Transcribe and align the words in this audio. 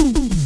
Boom, 0.00 0.12
boom. 0.14 0.39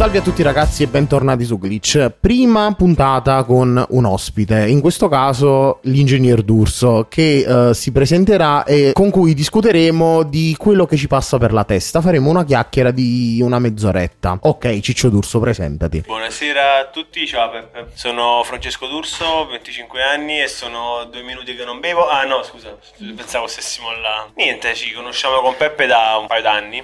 Salve 0.00 0.16
a 0.16 0.22
tutti 0.22 0.42
ragazzi 0.42 0.82
e 0.82 0.86
bentornati 0.86 1.44
su 1.44 1.58
Glitch. 1.58 2.10
Prima 2.18 2.72
puntata 2.72 3.44
con 3.44 3.84
un 3.90 4.04
ospite, 4.06 4.66
in 4.66 4.80
questo 4.80 5.08
caso 5.08 5.80
l'ingegner 5.82 6.40
D'Urso, 6.40 7.06
che 7.06 7.68
eh, 7.68 7.74
si 7.74 7.92
presenterà 7.92 8.64
e 8.64 8.92
con 8.94 9.10
cui 9.10 9.34
discuteremo 9.34 10.22
di 10.22 10.56
quello 10.58 10.86
che 10.86 10.96
ci 10.96 11.06
passa 11.06 11.36
per 11.36 11.52
la 11.52 11.64
testa. 11.64 12.00
Faremo 12.00 12.30
una 12.30 12.46
chiacchiera 12.46 12.92
di 12.92 13.40
una 13.42 13.58
mezz'oretta. 13.58 14.38
Ok, 14.40 14.80
Ciccio 14.80 15.10
D'Urso, 15.10 15.38
presentati. 15.38 16.00
Buonasera 16.06 16.78
a 16.78 16.86
tutti, 16.86 17.26
ciao 17.26 17.50
Peppe. 17.50 17.88
Sono 17.92 18.40
Francesco 18.42 18.86
D'Urso, 18.86 19.48
25 19.48 20.02
anni 20.02 20.40
e 20.40 20.48
sono 20.48 21.04
due 21.10 21.20
minuti 21.24 21.54
che 21.54 21.66
non 21.66 21.78
bevo. 21.78 22.08
Ah 22.08 22.24
no, 22.24 22.42
scusa, 22.42 22.74
pensavo 22.96 23.46
stessimo 23.46 23.92
là. 23.92 24.26
Niente, 24.36 24.74
ci 24.74 24.94
conosciamo 24.94 25.42
con 25.42 25.54
Peppe 25.58 25.84
da 25.84 26.16
un 26.18 26.26
paio 26.26 26.40
d'anni. 26.40 26.82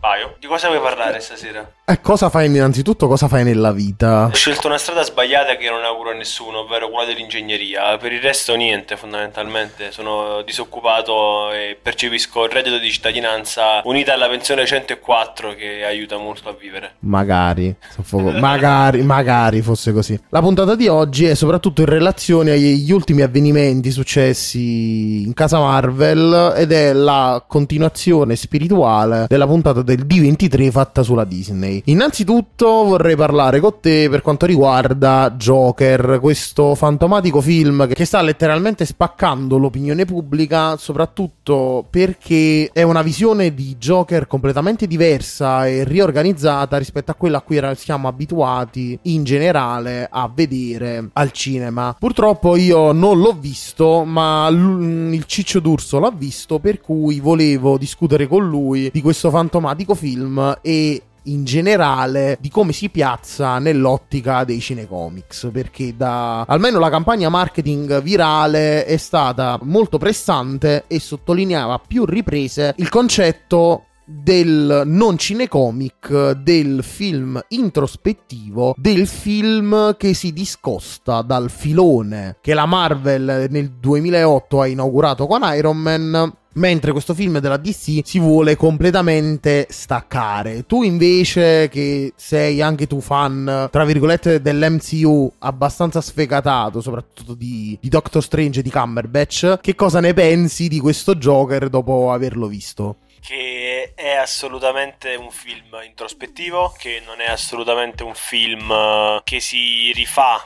Paio. 0.00 0.36
Di 0.40 0.46
cosa 0.46 0.68
vuoi 0.68 0.80
parlare 0.80 1.20
stasera? 1.20 1.75
E 1.88 2.00
cosa 2.00 2.30
fai 2.30 2.46
innanzitutto? 2.46 3.06
Cosa 3.06 3.28
fai 3.28 3.44
nella 3.44 3.70
vita? 3.70 4.24
Ho 4.24 4.34
scelto 4.34 4.66
una 4.66 4.76
strada 4.76 5.04
sbagliata 5.04 5.54
che 5.54 5.70
non 5.70 5.84
auguro 5.84 6.10
a 6.10 6.14
nessuno, 6.14 6.62
ovvero 6.62 6.90
quella 6.90 7.06
dell'ingegneria. 7.06 7.96
Per 7.96 8.12
il 8.12 8.20
resto 8.20 8.56
niente, 8.56 8.96
fondamentalmente. 8.96 9.92
Sono 9.92 10.42
disoccupato 10.42 11.52
e 11.52 11.78
percepisco 11.80 12.46
il 12.46 12.50
reddito 12.50 12.78
di 12.78 12.90
cittadinanza 12.90 13.82
unita 13.84 14.14
alla 14.14 14.26
pensione 14.26 14.66
104 14.66 15.54
che 15.54 15.84
aiuta 15.84 16.16
molto 16.16 16.48
a 16.48 16.56
vivere. 16.58 16.94
Magari, 17.02 17.72
magari, 18.10 19.02
magari 19.02 19.62
fosse 19.62 19.92
così. 19.92 20.20
La 20.30 20.40
puntata 20.40 20.74
di 20.74 20.88
oggi 20.88 21.26
è 21.26 21.36
soprattutto 21.36 21.82
in 21.82 21.86
relazione 21.86 22.50
agli 22.50 22.90
ultimi 22.90 23.22
avvenimenti 23.22 23.92
successi 23.92 25.22
in 25.22 25.32
casa 25.34 25.60
Marvel 25.60 26.54
ed 26.56 26.72
è 26.72 26.92
la 26.92 27.44
continuazione 27.46 28.34
spirituale 28.34 29.26
della 29.28 29.46
puntata 29.46 29.82
del 29.82 30.04
D23 30.04 30.68
fatta 30.72 31.04
sulla 31.04 31.24
Disney. 31.24 31.74
Innanzitutto 31.84 32.66
vorrei 32.66 33.16
parlare 33.16 33.60
con 33.60 33.74
te 33.80 34.08
per 34.08 34.22
quanto 34.22 34.46
riguarda 34.46 35.34
Joker, 35.36 36.18
questo 36.20 36.74
fantomatico 36.74 37.40
film 37.40 37.86
che 37.88 38.04
sta 38.04 38.22
letteralmente 38.22 38.84
spaccando 38.84 39.58
l'opinione 39.58 40.04
pubblica, 40.04 40.76
soprattutto 40.76 41.84
perché 41.88 42.70
è 42.72 42.82
una 42.82 43.02
visione 43.02 43.54
di 43.54 43.76
Joker 43.78 44.26
completamente 44.26 44.86
diversa 44.86 45.66
e 45.66 45.84
riorganizzata 45.84 46.76
rispetto 46.76 47.10
a 47.10 47.14
quella 47.14 47.38
a 47.38 47.42
cui 47.42 47.60
siamo 47.74 48.08
abituati 48.08 48.98
in 49.02 49.24
generale 49.24 50.08
a 50.10 50.30
vedere 50.32 51.10
al 51.12 51.32
cinema. 51.32 51.96
Purtroppo 51.98 52.56
io 52.56 52.92
non 52.92 53.18
l'ho 53.18 53.36
visto, 53.38 54.04
ma 54.04 54.48
il 54.48 55.24
Ciccio 55.26 55.60
D'Urso 55.60 55.98
l'ha 55.98 56.12
visto, 56.14 56.58
per 56.58 56.80
cui 56.80 57.20
volevo 57.20 57.78
discutere 57.78 58.26
con 58.26 58.48
lui 58.48 58.90
di 58.92 59.00
questo 59.00 59.30
fantomatico 59.30 59.94
film 59.94 60.58
e 60.62 61.02
in 61.26 61.44
generale 61.44 62.36
di 62.40 62.50
come 62.50 62.72
si 62.72 62.88
piazza 62.88 63.58
nell'ottica 63.58 64.44
dei 64.44 64.60
cinecomics 64.60 65.48
perché 65.52 65.96
da 65.96 66.42
almeno 66.42 66.78
la 66.78 66.90
campagna 66.90 67.28
marketing 67.28 68.02
virale 68.02 68.84
è 68.84 68.96
stata 68.96 69.58
molto 69.62 69.98
pressante 69.98 70.84
e 70.86 71.00
sottolineava 71.00 71.80
più 71.86 72.04
riprese 72.04 72.74
il 72.78 72.88
concetto 72.88 73.86
del 74.08 74.82
non 74.86 75.18
cinecomic, 75.18 76.30
del 76.30 76.84
film 76.84 77.40
introspettivo, 77.48 78.74
del 78.78 79.08
film 79.08 79.96
che 79.96 80.14
si 80.14 80.32
discosta 80.32 81.22
dal 81.22 81.50
filone 81.50 82.36
che 82.40 82.54
la 82.54 82.66
Marvel 82.66 83.48
nel 83.50 83.72
2008 83.72 84.60
ha 84.60 84.66
inaugurato 84.68 85.26
con 85.26 85.40
Iron 85.54 85.78
Man 85.78 86.32
Mentre 86.56 86.92
questo 86.92 87.12
film 87.12 87.38
della 87.38 87.58
DC 87.58 88.00
si 88.02 88.18
vuole 88.18 88.56
completamente 88.56 89.66
staccare. 89.68 90.64
Tu 90.64 90.82
invece, 90.82 91.68
che 91.68 92.14
sei 92.16 92.62
anche 92.62 92.86
tu 92.86 93.00
fan, 93.00 93.68
tra 93.70 93.84
virgolette, 93.84 94.40
dell'MCU 94.40 95.34
abbastanza 95.40 96.00
sfegatato, 96.00 96.80
soprattutto 96.80 97.34
di, 97.34 97.76
di 97.78 97.88
Doctor 97.90 98.22
Strange 98.22 98.60
e 98.60 98.62
di 98.62 98.70
Cumberbatch, 98.70 99.58
che 99.60 99.74
cosa 99.74 100.00
ne 100.00 100.14
pensi 100.14 100.68
di 100.68 100.80
questo 100.80 101.16
Joker 101.16 101.68
dopo 101.68 102.10
averlo 102.10 102.46
visto? 102.46 102.96
Che 103.20 103.92
è 103.94 104.14
assolutamente 104.14 105.14
un 105.14 105.30
film 105.30 105.76
introspettivo, 105.84 106.74
che 106.78 107.02
non 107.04 107.20
è 107.20 107.28
assolutamente 107.28 108.02
un 108.02 108.14
film 108.14 108.70
eh, 108.70 109.20
che 109.24 109.40
si 109.40 109.92
rifà 109.92 110.42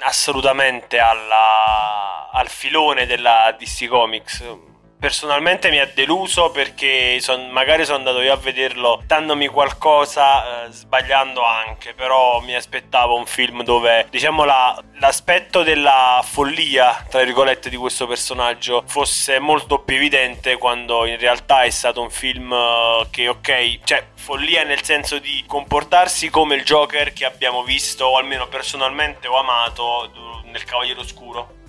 assolutamente 0.00 0.98
alla- 0.98 2.30
al 2.32 2.48
filone 2.48 3.06
della 3.06 3.54
DC 3.56 3.86
Comics. 3.86 4.70
Personalmente 5.02 5.68
mi 5.68 5.80
ha 5.80 5.90
deluso 5.92 6.52
perché 6.52 7.18
son- 7.18 7.50
magari 7.50 7.84
sono 7.84 7.96
andato 7.96 8.20
io 8.20 8.32
a 8.32 8.36
vederlo 8.36 9.02
dandomi 9.04 9.48
qualcosa, 9.48 10.66
eh, 10.66 10.70
sbagliando 10.70 11.44
anche, 11.44 11.92
però 11.92 12.38
mi 12.38 12.54
aspettavo 12.54 13.16
un 13.16 13.26
film 13.26 13.64
dove, 13.64 14.06
diciamo, 14.10 14.44
la- 14.44 14.80
l'aspetto 15.00 15.64
della 15.64 16.22
follia, 16.24 17.04
tra 17.10 17.24
virgolette, 17.24 17.68
di 17.68 17.76
questo 17.76 18.06
personaggio 18.06 18.84
fosse 18.86 19.40
molto 19.40 19.80
più 19.80 19.96
evidente 19.96 20.56
quando 20.56 21.04
in 21.04 21.18
realtà 21.18 21.62
è 21.62 21.70
stato 21.70 22.00
un 22.00 22.10
film 22.10 22.52
eh, 22.52 23.08
che, 23.10 23.26
ok, 23.26 23.80
cioè 23.82 24.06
follia 24.14 24.62
nel 24.62 24.84
senso 24.84 25.18
di 25.18 25.42
comportarsi 25.48 26.30
come 26.30 26.54
il 26.54 26.62
Joker 26.62 27.12
che 27.12 27.24
abbiamo 27.24 27.64
visto, 27.64 28.04
o 28.04 28.18
almeno 28.18 28.46
personalmente 28.46 29.26
ho 29.26 29.36
amato 29.36 30.12
nel 30.44 30.62
Cavaliere 30.62 31.00
Oscuro. 31.00 31.61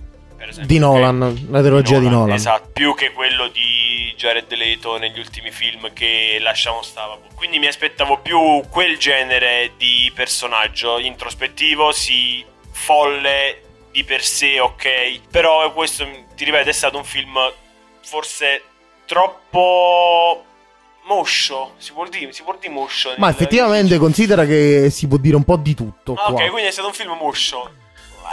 Per 0.44 0.50
esempio, 0.52 0.76
Di? 0.76 0.80
Nolan, 0.80 1.48
la 1.50 1.62
trilogia 1.62 2.00
di 2.00 2.10
Nolan. 2.10 2.36
Esatto, 2.36 2.70
più 2.74 2.94
che 2.96 3.14
quello 3.14 3.48
di 3.48 4.14
Jared 4.18 4.52
Leto 4.54 4.98
negli 4.98 5.18
ultimi 5.18 5.52
film 5.52 5.94
che 5.94 6.38
lasciamo 6.42 6.82
stava. 6.82 7.18
Quindi 7.34 7.60
mi 7.60 7.68
aspettavo 7.68 8.20
più 8.20 8.62
quel 8.70 8.98
genere 8.98 9.72
di 9.78 10.12
personaggio 10.14 11.00
introspettivo, 11.00 11.94
sì, 11.94 12.44
folle 12.72 13.62
di 13.92 14.04
per 14.04 14.22
sé, 14.22 14.60
ok. 14.60 15.22
Però 15.32 15.72
questo, 15.72 16.06
ti 16.36 16.44
ripeto, 16.44 16.68
è 16.68 16.74
stato 16.74 16.98
un 16.98 17.06
film 17.06 17.40
forse 18.02 18.64
troppo 19.06 20.44
moscio, 21.06 21.76
si 21.78 21.94
può 21.94 22.06
dire, 22.10 22.34
si 22.34 22.44
può 22.44 22.54
dire 22.60 22.74
moscio. 22.74 23.14
Ma 23.16 23.30
effettivamente 23.30 23.98
considera 23.98 24.46
che 24.46 24.90
si 24.90 25.08
può 25.08 25.16
dire 25.16 25.38
un 25.38 25.46
po' 25.46 25.56
di 25.56 25.74
tutto. 25.74 26.16
Ah, 26.16 26.32
ok, 26.32 26.50
quindi 26.50 26.68
è 26.68 26.72
stato 26.72 26.90
un 26.90 26.94
film 26.94 27.14
moscio. 27.14 27.82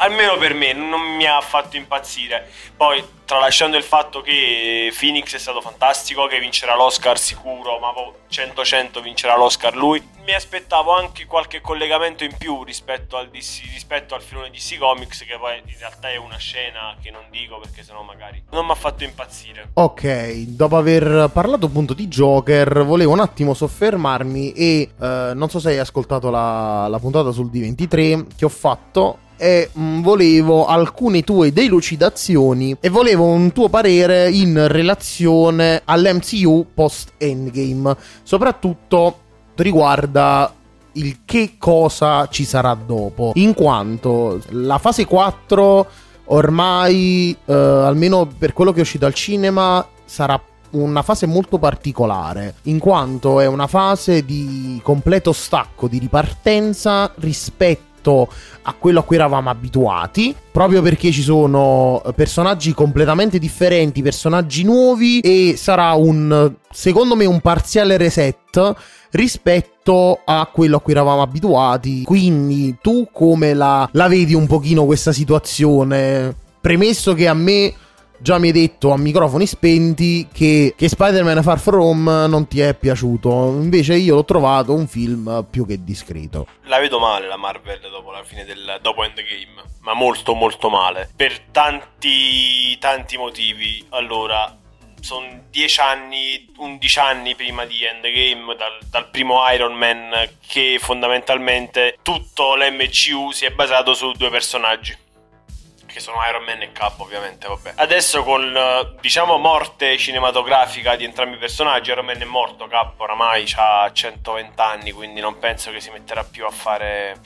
Almeno 0.01 0.37
per 0.37 0.55
me 0.55 0.73
non 0.73 1.01
mi 1.01 1.27
ha 1.27 1.41
fatto 1.41 1.77
impazzire. 1.77 2.49
Poi, 2.77 3.03
tralasciando 3.25 3.77
il 3.77 3.83
fatto 3.83 4.21
che 4.21 4.93
Phoenix 4.99 5.35
è 5.35 5.39
stato 5.39 5.61
fantastico, 5.61 6.27
che 6.27 6.41
vincerà 6.41 6.75
l'Oscar 6.75 7.19
sicuro, 7.19 7.79
ma 7.79 7.93
100-100 8.31 9.03
vincerà 9.03 9.37
l'Oscar 9.37 9.77
lui, 9.77 10.03
mi 10.25 10.35
aspettavo 10.35 10.93
anche 10.93 11.27
qualche 11.27 11.61
collegamento 11.61 12.25
in 12.25 12.35
più 12.37 12.65
rispetto 12.65 13.17
al, 13.17 13.29
DC, 13.29 13.63
rispetto 13.73 14.15
al 14.15 14.23
filone 14.23 14.51
DC 14.51 14.79
Comics, 14.79 15.25
che 15.25 15.37
poi 15.39 15.59
in 15.65 15.79
realtà 15.79 16.11
è 16.11 16.17
una 16.17 16.39
scena 16.39 16.97
che 17.01 17.11
non 17.11 17.25
dico 17.31 17.59
perché 17.59 17.83
sennò 17.83 18.03
magari 18.03 18.43
non 18.51 18.65
mi 18.65 18.73
ha 18.73 18.75
fatto 18.75 19.05
impazzire. 19.05 19.71
Ok, 19.75 20.33
dopo 20.49 20.77
aver 20.77 21.31
parlato 21.33 21.67
appunto 21.67 21.95
di 21.95 22.09
Joker, 22.09 22.85
volevo 22.85 23.13
un 23.13 23.21
attimo 23.21 23.55
soffermarmi 23.55 24.53
e 24.53 24.91
eh, 25.01 25.33
non 25.35 25.49
so 25.51 25.59
se 25.59 25.71
hai 25.71 25.79
ascoltato 25.79 26.31
la, 26.31 26.87
la 26.89 26.99
puntata 26.99 27.31
sul 27.31 27.51
D23 27.51 28.27
che 28.37 28.45
ho 28.45 28.49
fatto 28.49 29.29
e 29.41 29.71
mh, 29.73 29.83
mm, 29.83 30.03
volevo 30.03 30.67
alcune 30.67 31.23
tue 31.23 31.51
delucidazioni 31.51 32.77
e 32.79 32.91
volevo 32.91 33.25
un 33.25 33.53
tuo 33.53 33.71
parere 33.71 34.29
in 34.31 34.69
relazione 34.69 35.81
all'MCU 35.83 36.67
post 36.75 37.13
Endgame, 37.17 37.97
soprattutto 38.23 39.19
riguarda 39.57 40.53
il 40.93 41.21
che 41.25 41.55
cosa 41.57 42.29
ci 42.29 42.45
sarà 42.45 42.75
dopo, 42.75 43.33
in 43.37 43.55
quanto 43.55 44.43
la 44.51 44.77
fase 44.77 45.07
4 45.07 45.87
ormai, 46.27 47.35
eh, 47.47 47.53
almeno 47.55 48.27
per 48.27 48.53
quello 48.53 48.73
che 48.73 48.79
è 48.79 48.83
uscito 48.83 49.07
al 49.07 49.15
cinema, 49.15 49.87
sarà 50.05 50.39
una 50.73 51.03
fase 51.03 51.27
molto 51.27 51.59
particolare, 51.59 52.57
in 52.65 52.79
quanto 52.79 53.41
è 53.41 53.47
una 53.47 53.67
fase 53.67 54.25
di 54.25 54.79
completo 54.83 55.33
stacco, 55.33 55.89
di 55.89 55.99
ripartenza 55.99 57.11
rispetto 57.17 57.90
rispetto 58.01 58.29
a 58.63 58.75
quello 58.75 59.01
a 59.01 59.03
cui 59.03 59.17
eravamo 59.17 59.51
abituati, 59.51 60.35
proprio 60.51 60.83
perché 60.83 61.11
ci 61.11 61.23
sono 61.23 62.03
personaggi 62.15 62.73
completamente 62.73 63.39
differenti, 63.39 64.03
personaggi 64.03 64.65
nuovi 64.65 65.21
e 65.21 65.55
sarà 65.57 65.93
un, 65.93 66.53
secondo 66.71 67.15
me, 67.15 67.27
un 67.27 67.41
parziale 67.41 67.97
reset 67.97 68.75
rispetto 69.11 70.21
a 70.25 70.49
quello 70.53 70.77
a 70.77 70.81
cui 70.81 70.93
eravamo 70.93 71.23
abituati. 71.23 72.03
Quindi 72.05 72.77
tu 72.81 73.09
come 73.13 73.55
la, 73.55 73.89
la 73.93 74.09
vedi 74.09 74.35
un 74.35 74.47
pochino 74.47 74.85
questa 74.85 75.13
situazione? 75.13 76.35
Premesso 76.61 77.15
che 77.15 77.27
a 77.27 77.35
me 77.35 77.73
già 78.21 78.39
mi 78.39 78.49
hai 78.49 78.53
detto 78.53 78.93
a 78.93 78.99
microfoni 78.99 79.47
spenti 79.47 80.29
che, 80.33 80.75
che 80.77 80.89
Spider-Man 80.89 81.43
Far 81.43 81.59
From 81.59 82.27
non 82.29 82.47
ti 82.47 82.61
è 82.61 82.75
piaciuto. 82.75 83.29
Invece 83.61 83.95
io 83.95 84.15
l'ho 84.15 84.25
trovato 84.25 84.75
un 84.75 84.87
film 84.87 85.47
più 85.51 85.67
che 85.67 85.83
discreto. 85.83 86.47
La 86.65 86.79
vedo 86.79 86.99
male 86.99 87.27
la 87.27 87.37
Marvel 87.37 87.81
dopo 87.91 88.11
la 88.11 88.23
fine 88.23 88.45
del 88.45 88.79
dopo 88.83 89.03
Endgame, 89.05 89.63
ma 89.81 89.95
molto 89.95 90.35
molto 90.35 90.69
male. 90.69 91.11
Per 91.17 91.41
tanti 91.51 92.79
tanti 92.79 93.17
motivi. 93.17 93.85
Allora, 93.91 94.57
sono 95.01 95.45
10 95.51 95.81
anni, 95.81 96.53
11 96.59 96.99
anni 96.99 97.35
prima 97.35 97.65
di 97.65 97.85
Endgame, 97.85 98.55
dal, 98.57 98.79
dal, 98.91 99.09
primo 99.11 99.41
Iron 99.51 99.75
Man, 99.75 100.11
che 100.47 100.79
fondamentalmente 100.81 101.97
tutto 102.03 102.55
l'MCU 102.55 103.31
si 103.33 103.47
è 103.47 103.51
basato 103.51 103.95
su 103.95 104.13
due 104.13 104.31
personaggi 104.31 105.09
che 105.93 106.01
sono 106.01 106.19
Iron 106.29 106.45
Man 106.45 106.63
e 106.63 106.73
Cap 106.73 106.99
ovviamente, 107.01 107.47
vabbè. 107.47 107.75
Adesso 107.77 108.23
con, 108.23 108.97
diciamo, 109.01 109.39
morte 109.39 109.97
cinematografica 109.99 110.97
di 110.97 111.05
entrambi 111.05 111.37
i 111.37 111.39
personaggi, 111.39 111.91
Iron 111.91 112.05
Man 112.05 112.21
è 112.21 112.25
morto, 112.25 112.67
Cap 112.67 112.99
oramai 112.99 113.51
ha 113.57 113.91
120 113.93 114.61
anni, 114.61 114.93
quindi 114.93 115.21
non 115.21 115.39
penso 115.39 115.71
che 115.71 115.81
si 115.81 115.91
metterà 115.91 116.25
più 116.25 116.47
a 116.47 116.51
fare 116.51 117.19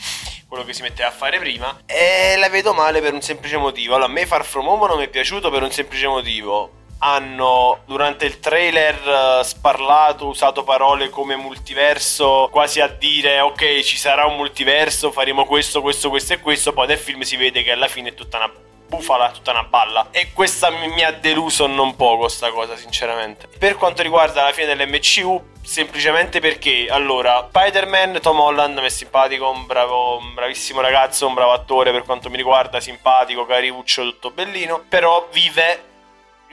quello 0.48 0.64
che 0.64 0.72
si 0.72 0.82
metteva 0.82 1.08
a 1.08 1.12
fare 1.12 1.38
prima. 1.38 1.80
E 1.86 2.36
la 2.36 2.48
vedo 2.48 2.72
male 2.72 3.00
per 3.00 3.12
un 3.12 3.22
semplice 3.22 3.56
motivo. 3.56 3.94
Allora, 3.94 4.08
a 4.08 4.12
me 4.12 4.26
Far 4.26 4.44
From 4.44 4.68
Home 4.68 4.86
non 4.86 4.98
mi 4.98 5.04
è 5.04 5.08
piaciuto 5.08 5.50
per 5.50 5.62
un 5.62 5.70
semplice 5.70 6.06
motivo 6.06 6.82
hanno 7.04 7.80
durante 7.84 8.24
il 8.24 8.40
trailer 8.40 9.40
uh, 9.40 9.42
sparlato, 9.42 10.26
usato 10.26 10.64
parole 10.64 11.10
come 11.10 11.36
multiverso, 11.36 12.48
quasi 12.50 12.80
a 12.80 12.88
dire 12.88 13.40
ok 13.40 13.80
ci 13.80 13.98
sarà 13.98 14.24
un 14.24 14.36
multiverso, 14.36 15.12
faremo 15.12 15.44
questo, 15.44 15.82
questo, 15.82 16.08
questo 16.08 16.32
e 16.32 16.40
questo, 16.40 16.72
poi 16.72 16.86
nel 16.86 16.98
film 16.98 17.20
si 17.20 17.36
vede 17.36 17.62
che 17.62 17.72
alla 17.72 17.88
fine 17.88 18.08
è 18.08 18.14
tutta 18.14 18.38
una 18.38 18.50
bufala, 18.88 19.30
tutta 19.32 19.50
una 19.50 19.64
balla. 19.64 20.08
E 20.12 20.32
questa 20.32 20.70
mi, 20.70 20.88
mi 20.88 21.04
ha 21.04 21.12
deluso 21.12 21.66
non 21.66 21.94
poco 21.94 22.28
sta 22.28 22.50
cosa, 22.50 22.74
sinceramente. 22.74 23.48
Per 23.58 23.76
quanto 23.76 24.02
riguarda 24.02 24.44
la 24.44 24.52
fine 24.52 24.74
dell'MCU, 24.74 25.52
semplicemente 25.60 26.40
perché 26.40 26.86
allora 26.88 27.48
Spider-Man 27.48 28.18
Tom 28.22 28.40
Holland 28.40 28.78
mi 28.78 28.86
è 28.86 28.90
simpatico 28.90 29.50
un, 29.50 29.66
bravo, 29.66 30.18
un 30.18 30.34
bravissimo 30.34 30.82
ragazzo 30.82 31.26
un 31.26 31.32
bravo 31.32 31.52
attore 31.52 31.90
per 31.90 32.02
quanto 32.02 32.28
mi 32.28 32.36
riguarda 32.36 32.80
simpatico 32.80 33.46
cariuccio 33.46 34.02
tutto 34.02 34.30
bellino 34.30 34.84
però 34.86 35.26
vive 35.32 35.92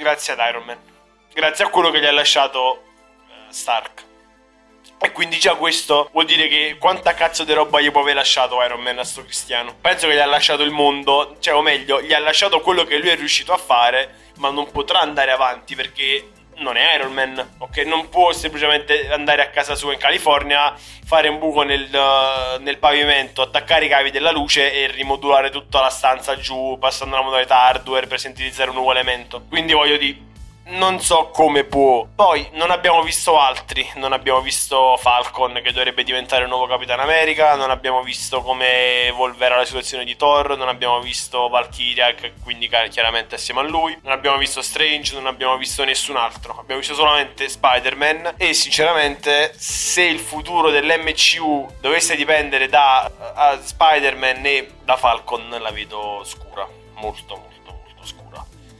grazie 0.01 0.33
ad 0.33 0.39
Iron 0.49 0.63
Man, 0.63 0.79
grazie 1.31 1.63
a 1.63 1.69
quello 1.69 1.91
che 1.91 1.99
gli 1.99 2.05
ha 2.05 2.11
lasciato 2.11 2.83
uh, 3.27 3.51
Stark. 3.51 4.03
E 5.03 5.11
quindi 5.11 5.37
già 5.39 5.55
questo 5.55 6.09
vuol 6.11 6.25
dire 6.25 6.47
che 6.47 6.77
quanta 6.79 7.13
cazzo 7.13 7.43
di 7.43 7.53
roba 7.53 7.79
gli 7.79 7.91
può 7.91 8.01
aver 8.01 8.15
lasciato 8.15 8.61
Iron 8.63 8.81
Man 8.81 8.99
a 8.99 9.03
sto 9.03 9.23
cristiano. 9.23 9.75
Penso 9.79 10.07
che 10.07 10.15
gli 10.15 10.19
ha 10.19 10.25
lasciato 10.25 10.63
il 10.63 10.71
mondo, 10.71 11.37
cioè 11.39 11.55
o 11.55 11.61
meglio, 11.61 12.01
gli 12.01 12.13
ha 12.13 12.19
lasciato 12.19 12.59
quello 12.61 12.83
che 12.83 12.97
lui 12.97 13.09
è 13.09 13.15
riuscito 13.15 13.53
a 13.53 13.57
fare, 13.57 14.31
ma 14.37 14.49
non 14.49 14.71
potrà 14.71 14.99
andare 14.99 15.31
avanti 15.31 15.75
perché 15.75 16.29
non 16.61 16.77
è 16.77 16.95
Iron 16.95 17.11
Man, 17.11 17.55
ok? 17.57 17.77
Non 17.79 18.09
può 18.09 18.31
semplicemente 18.31 19.11
andare 19.11 19.41
a 19.41 19.49
casa 19.49 19.75
sua 19.75 19.93
in 19.93 19.99
California, 19.99 20.73
fare 21.03 21.27
un 21.27 21.39
buco 21.39 21.63
nel, 21.63 21.89
uh, 21.91 22.61
nel, 22.61 22.77
pavimento, 22.77 23.41
attaccare 23.41 23.85
i 23.85 23.89
cavi 23.89 24.11
della 24.11 24.31
luce 24.31 24.71
e 24.73 24.87
rimodulare 24.87 25.49
tutta 25.49 25.81
la 25.81 25.89
stanza 25.89 26.37
giù, 26.37 26.77
passando 26.79 27.15
alla 27.15 27.25
modalità 27.25 27.61
hardware 27.63 28.07
per 28.07 28.19
sintetizzare 28.19 28.69
un 28.69 28.75
nuovo 28.75 28.91
elemento. 28.91 29.43
Quindi 29.49 29.73
voglio 29.73 29.97
dire 29.97 30.29
non 30.65 30.99
so 30.99 31.29
come 31.29 31.63
può. 31.63 32.05
Poi 32.13 32.49
non 32.53 32.71
abbiamo 32.71 33.01
visto 33.01 33.39
altri, 33.39 33.89
non 33.95 34.13
abbiamo 34.13 34.41
visto 34.41 34.95
Falcon 34.97 35.59
che 35.63 35.71
dovrebbe 35.71 36.03
diventare 36.03 36.43
il 36.43 36.49
nuovo 36.49 36.67
Capitano 36.67 37.01
America, 37.01 37.55
non 37.55 37.71
abbiamo 37.71 38.03
visto 38.03 38.41
come 38.41 39.07
evolverà 39.07 39.57
la 39.57 39.65
situazione 39.65 40.05
di 40.05 40.15
Thor, 40.15 40.57
non 40.57 40.67
abbiamo 40.67 40.99
visto 41.01 41.49
Valkyria 41.49 42.13
che 42.13 42.33
quindi 42.41 42.69
chiaramente 42.89 43.35
assieme 43.35 43.61
a 43.61 43.63
lui, 43.63 43.97
non 44.03 44.11
abbiamo 44.11 44.37
visto 44.37 44.61
Strange, 44.61 45.13
non 45.13 45.27
abbiamo 45.27 45.57
visto 45.57 45.83
nessun 45.83 46.15
altro, 46.15 46.57
abbiamo 46.59 46.79
visto 46.79 46.95
solamente 46.95 47.49
Spider-Man. 47.49 48.35
E 48.37 48.53
sinceramente 48.53 49.53
se 49.57 50.03
il 50.03 50.19
futuro 50.19 50.69
dell'MCU 50.69 51.77
dovesse 51.81 52.15
dipendere 52.15 52.67
da 52.69 53.11
uh, 53.55 53.59
Spider-Man 53.61 54.45
e 54.45 54.71
da 54.83 54.95
Falcon 54.95 55.49
la 55.59 55.71
vedo 55.71 56.21
scura, 56.23 56.67
molto 56.95 57.35
molto. 57.35 57.51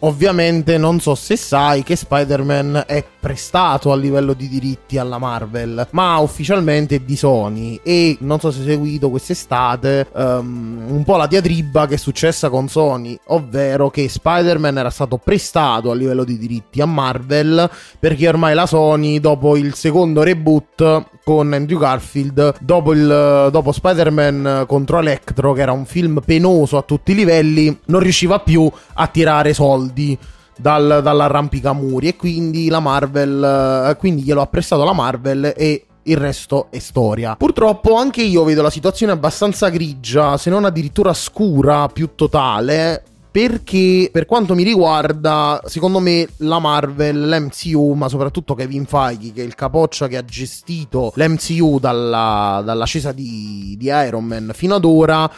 Ovviamente 0.03 0.77
non 0.77 0.99
so 0.99 1.13
se 1.13 1.35
sai 1.35 1.83
che 1.83 1.95
Spider-Man 1.95 2.85
è 2.87 3.03
prestato 3.19 3.91
a 3.91 3.95
livello 3.95 4.33
di 4.33 4.47
diritti 4.47 4.97
alla 4.97 5.19
Marvel, 5.19 5.87
ma 5.91 6.17
ufficialmente 6.17 6.95
è 6.95 6.99
di 6.99 7.15
Sony. 7.15 7.79
E 7.83 8.17
non 8.21 8.39
so 8.39 8.49
se 8.49 8.61
hai 8.61 8.65
seguito 8.65 9.11
quest'estate 9.11 10.07
um, 10.13 10.85
un 10.87 11.03
po' 11.03 11.17
la 11.17 11.27
diatriba 11.27 11.85
che 11.85 11.95
è 11.95 11.97
successa 11.97 12.49
con 12.49 12.67
Sony, 12.67 13.17
ovvero 13.27 13.91
che 13.91 14.09
Spider-Man 14.09 14.79
era 14.79 14.89
stato 14.89 15.17
prestato 15.17 15.91
a 15.91 15.95
livello 15.95 16.23
di 16.23 16.37
diritti 16.37 16.81
a 16.81 16.85
Marvel 16.87 17.69
perché 17.99 18.27
ormai 18.27 18.55
la 18.55 18.65
Sony 18.65 19.19
dopo 19.19 19.55
il 19.55 19.75
secondo 19.75 20.23
reboot 20.23 21.05
con 21.35 21.53
Andrew 21.53 21.79
Garfield, 21.79 22.55
dopo, 22.59 22.93
il, 22.93 23.49
dopo 23.51 23.71
Spider-Man 23.71 24.65
contro 24.67 24.99
Electro 24.99 25.53
che 25.53 25.61
era 25.61 25.71
un 25.71 25.85
film 25.85 26.21
penoso 26.25 26.77
a 26.77 26.81
tutti 26.81 27.11
i 27.11 27.15
livelli, 27.15 27.79
non 27.85 28.01
riusciva 28.01 28.39
più 28.39 28.69
a 28.93 29.07
tirare 29.07 29.53
soldi 29.53 30.17
dal, 30.57 30.99
dall'arrampicamuri 31.01 32.09
e 32.09 32.15
quindi 32.15 32.69
la 32.69 32.79
Marvel, 32.79 33.89
eh, 33.89 33.95
quindi 33.95 34.23
glielo 34.23 34.41
ha 34.41 34.47
prestato 34.47 34.83
la 34.83 34.93
Marvel 34.93 35.53
e 35.55 35.85
il 36.03 36.17
resto 36.17 36.67
è 36.69 36.79
storia. 36.79 37.35
Purtroppo 37.35 37.95
anche 37.95 38.21
io 38.21 38.43
vedo 38.43 38.61
la 38.61 38.69
situazione 38.69 39.11
abbastanza 39.11 39.69
grigia, 39.69 40.37
se 40.37 40.49
non 40.49 40.65
addirittura 40.65 41.13
scura, 41.13 41.87
più 41.87 42.11
totale. 42.15 43.03
Perché 43.31 44.09
per 44.11 44.25
quanto 44.25 44.55
mi 44.55 44.63
riguarda, 44.63 45.61
secondo 45.65 45.99
me 45.99 46.27
la 46.37 46.59
Marvel, 46.59 47.29
l'MCU, 47.29 47.93
ma 47.93 48.09
soprattutto 48.09 48.55
Kevin 48.55 48.85
Feige, 48.85 49.31
che 49.31 49.41
è 49.41 49.45
il 49.45 49.55
capoccia 49.55 50.09
che 50.09 50.17
ha 50.17 50.25
gestito 50.25 51.13
l'MCU 51.15 51.79
dalla, 51.79 52.61
dall'ascesa 52.65 53.13
di, 53.13 53.75
di 53.77 53.85
Iron 53.85 54.25
Man 54.25 54.51
fino 54.53 54.75
ad 54.75 54.83
ora, 54.83 55.31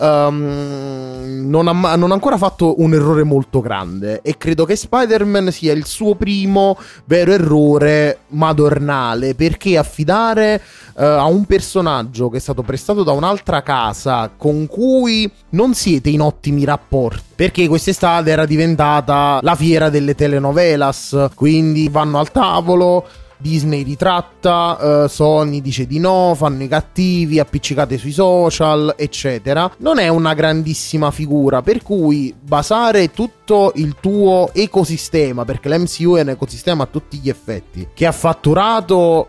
um, 0.00 1.44
non, 1.46 1.68
ha, 1.68 1.96
non, 1.96 2.10
ha, 2.10 2.14
ancora 2.14 2.36
fatto 2.36 2.80
un 2.80 2.94
errore 2.94 3.22
molto 3.22 3.60
grande 3.60 4.20
e 4.22 4.36
credo 4.36 4.64
che 4.64 4.76
Spider-Man 4.76 5.52
sia 5.52 5.72
il 5.72 5.86
suo 5.86 6.14
primo 6.14 6.76
vero 7.04 7.32
errore 7.32 8.20
madornale 8.28 9.34
perché 9.34 9.76
affidare 9.76 10.60
uh, 10.94 11.02
a 11.02 11.26
un 11.26 11.44
personaggio 11.44 12.28
che 12.28 12.38
è 12.38 12.40
stato 12.40 12.62
prestato 12.62 13.02
da 13.02 13.12
un'altra 13.12 13.62
casa 13.62 14.30
con 14.36 14.66
cui 14.66 15.30
non 15.50 15.74
siete 15.74 16.10
in 16.10 16.22
ottimi 16.22 16.64
rapporti 16.64 17.22
perché 17.36 17.68
quest'estate 17.68 18.30
era 18.30 18.46
diventata 18.46 19.38
la 19.42 19.54
fiera 19.54 19.90
delle 19.90 20.14
telenovelas 20.14 21.28
quindi 21.34 21.88
vanno 21.88 22.18
al 22.18 22.30
tavolo 22.30 23.06
Disney 23.40 23.82
ritratta, 23.82 25.04
eh, 25.04 25.08
Sony 25.08 25.60
dice 25.60 25.86
di 25.86 25.98
no, 25.98 26.34
fanno 26.36 26.62
i 26.62 26.68
cattivi, 26.68 27.38
appiccicate 27.38 27.98
sui 27.98 28.12
social, 28.12 28.94
eccetera. 28.96 29.70
Non 29.78 29.98
è 29.98 30.08
una 30.08 30.34
grandissima 30.34 31.10
figura, 31.10 31.62
per 31.62 31.82
cui 31.82 32.34
basare 32.38 33.10
tutto 33.12 33.72
il 33.76 33.96
tuo 34.00 34.50
ecosistema, 34.52 35.44
perché 35.44 35.68
l'MCU 35.68 36.16
è 36.16 36.22
un 36.22 36.28
ecosistema 36.30 36.84
a 36.84 36.86
tutti 36.86 37.18
gli 37.18 37.28
effetti, 37.28 37.88
che 37.94 38.06
ha 38.06 38.12
fatturato 38.12 39.28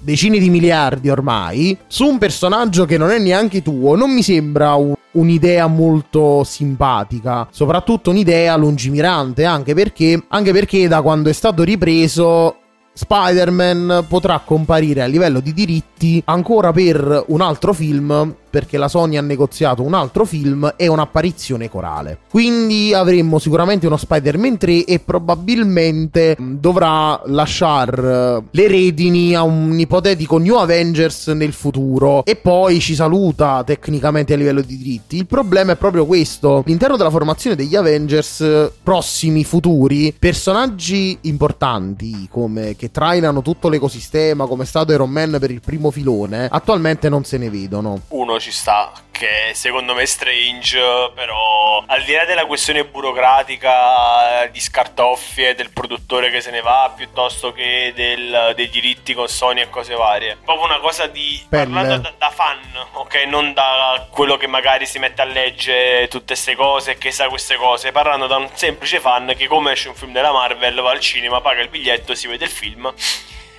decine 0.00 0.38
di 0.38 0.50
miliardi 0.50 1.08
ormai, 1.08 1.76
su 1.86 2.04
un 2.04 2.18
personaggio 2.18 2.84
che 2.84 2.98
non 2.98 3.10
è 3.10 3.18
neanche 3.18 3.62
tuo, 3.62 3.96
non 3.96 4.12
mi 4.12 4.22
sembra 4.22 4.74
un, 4.74 4.94
un'idea 5.12 5.66
molto 5.66 6.44
simpatica, 6.44 7.48
soprattutto 7.50 8.10
un'idea 8.10 8.56
lungimirante, 8.56 9.44
anche 9.44 9.74
perché, 9.74 10.22
anche 10.28 10.52
perché 10.52 10.86
da 10.86 11.02
quando 11.02 11.28
è 11.28 11.32
stato 11.32 11.62
ripreso 11.62 12.58
Spider-Man 12.96 14.06
potrà 14.08 14.40
comparire 14.42 15.02
a 15.02 15.06
livello 15.06 15.40
di 15.40 15.52
diritti 15.52 16.22
ancora 16.24 16.72
per 16.72 17.24
un 17.28 17.42
altro 17.42 17.74
film 17.74 18.34
perché 18.56 18.78
la 18.78 18.88
Sony 18.88 19.18
ha 19.18 19.20
negoziato 19.20 19.82
un 19.82 19.92
altro 19.92 20.24
film 20.24 20.72
e 20.78 20.86
un'apparizione 20.86 21.68
corale. 21.68 22.20
Quindi 22.30 22.94
avremmo 22.94 23.38
sicuramente 23.38 23.86
uno 23.86 23.98
Spider-Man 23.98 24.56
3 24.56 24.84
e 24.86 24.98
probabilmente 24.98 26.34
dovrà 26.38 27.20
lasciare 27.26 28.42
le 28.50 28.66
redini 28.66 29.34
a 29.34 29.42
un 29.42 29.78
ipotetico 29.78 30.38
New 30.38 30.54
Avengers 30.54 31.26
nel 31.26 31.52
futuro 31.52 32.24
e 32.24 32.36
poi 32.36 32.80
ci 32.80 32.94
saluta 32.94 33.62
tecnicamente 33.62 34.32
a 34.32 34.38
livello 34.38 34.62
di 34.62 34.78
diritti. 34.78 35.16
Il 35.16 35.26
problema 35.26 35.72
è 35.72 35.76
proprio 35.76 36.06
questo. 36.06 36.62
All'interno 36.64 36.96
della 36.96 37.10
formazione 37.10 37.56
degli 37.56 37.76
Avengers 37.76 38.70
prossimi, 38.82 39.44
futuri, 39.44 40.14
personaggi 40.18 41.18
importanti 41.22 42.26
come 42.30 42.74
che 42.74 42.90
trainano 42.90 43.42
tutto 43.42 43.68
l'ecosistema 43.68 44.46
come 44.46 44.62
è 44.62 44.66
stato 44.66 44.94
Iron 44.94 45.10
Man 45.10 45.36
per 45.38 45.50
il 45.50 45.60
primo 45.60 45.90
filone, 45.90 46.48
attualmente 46.50 47.10
non 47.10 47.22
se 47.24 47.36
ne 47.36 47.50
vedono. 47.50 48.00
Uno 48.08 48.38
ci 48.46 48.52
sta, 48.52 48.92
che 49.10 49.50
secondo 49.54 49.92
me 49.92 50.02
è 50.02 50.04
Strange, 50.04 51.10
però 51.16 51.82
al 51.84 52.04
di 52.04 52.12
là 52.12 52.24
della 52.24 52.46
questione 52.46 52.84
burocratica 52.84 54.46
di 54.52 54.60
scartoffie 54.60 55.56
del 55.56 55.72
produttore 55.72 56.30
che 56.30 56.40
se 56.40 56.52
ne 56.52 56.60
va, 56.60 56.92
piuttosto 56.94 57.50
che 57.50 57.92
del, 57.96 58.52
dei 58.54 58.68
diritti 58.68 59.14
con 59.14 59.26
Sony 59.26 59.62
e 59.62 59.68
cose 59.68 59.96
varie, 59.96 60.38
proprio 60.44 60.66
una 60.66 60.78
cosa 60.78 61.08
di 61.08 61.44
Pelle. 61.48 61.64
parlando 61.64 61.96
da, 61.96 62.14
da 62.16 62.30
fan, 62.30 62.60
ok? 62.92 63.24
Non 63.26 63.52
da 63.52 64.06
quello 64.12 64.36
che 64.36 64.46
magari 64.46 64.86
si 64.86 65.00
mette 65.00 65.22
a 65.22 65.24
leggere 65.24 66.06
tutte 66.06 66.34
queste 66.34 66.54
cose 66.54 66.92
e 66.92 66.98
che 66.98 67.10
sa 67.10 67.26
queste 67.28 67.56
cose, 67.56 67.90
parlando 67.90 68.28
da 68.28 68.36
un 68.36 68.48
semplice 68.54 69.00
fan 69.00 69.34
che 69.36 69.48
come 69.48 69.72
esce 69.72 69.88
un 69.88 69.96
film 69.96 70.12
della 70.12 70.30
Marvel 70.30 70.80
va 70.80 70.92
al 70.92 71.00
cinema, 71.00 71.40
paga 71.40 71.62
il 71.62 71.68
biglietto, 71.68 72.14
si 72.14 72.28
vede 72.28 72.44
il 72.44 72.50
film 72.52 72.94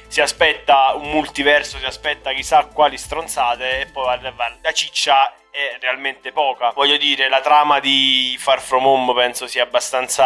si 0.08 0.22
aspetta 0.22 0.94
un 0.96 1.10
multiverso, 1.10 1.78
si 1.78 1.86
aspetta 1.86 2.34
chissà 2.34 2.66
quali 2.66 2.98
stronzate 2.98 3.82
e 3.82 3.86
poi 3.88 4.20
la 4.22 4.72
ciccia 4.72 5.34
è 5.58 5.80
realmente 5.82 6.32
poca. 6.32 6.72
Voglio 6.76 6.98
dire, 6.98 7.30
la 7.30 7.42
trama 7.42 7.80
di 7.80 8.36
Far 8.38 8.62
From 8.62 8.86
Home 8.86 9.12
penso 9.16 9.48
sia 9.48 9.64
abbastanza 9.64 10.24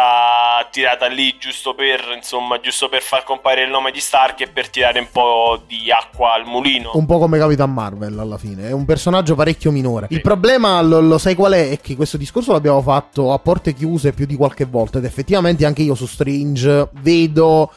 tirata 0.70 1.06
lì 1.06 1.38
giusto 1.38 1.74
per, 1.74 2.12
insomma, 2.14 2.60
giusto 2.60 2.90
per 2.90 3.00
far 3.00 3.24
comparire 3.24 3.64
il 3.64 3.70
nome 3.70 3.92
di 3.92 4.00
Stark 4.00 4.42
e 4.42 4.48
per 4.48 4.68
tirare 4.68 4.98
un 4.98 5.08
po' 5.10 5.62
di 5.66 5.90
acqua 5.90 6.34
al 6.34 6.44
mulino. 6.44 6.90
Un 6.92 7.06
po' 7.06 7.18
come 7.18 7.38
Capitan 7.38 7.72
Marvel 7.72 8.18
alla 8.18 8.36
fine, 8.36 8.68
è 8.68 8.72
un 8.72 8.84
personaggio 8.84 9.34
parecchio 9.34 9.70
minore. 9.70 10.08
Il 10.10 10.20
problema, 10.20 10.82
lo, 10.82 11.00
lo 11.00 11.16
sai 11.16 11.34
qual 11.34 11.52
è? 11.52 11.70
È 11.70 11.80
che 11.80 11.96
questo 11.96 12.18
discorso 12.18 12.52
l'abbiamo 12.52 12.82
fatto 12.82 13.32
a 13.32 13.38
porte 13.38 13.72
chiuse 13.72 14.12
più 14.12 14.26
di 14.26 14.36
qualche 14.36 14.66
volta 14.66 14.98
ed 14.98 15.06
effettivamente 15.06 15.64
anche 15.64 15.80
io 15.80 15.94
su 15.94 16.04
Strange 16.04 16.90
vedo 17.00 17.72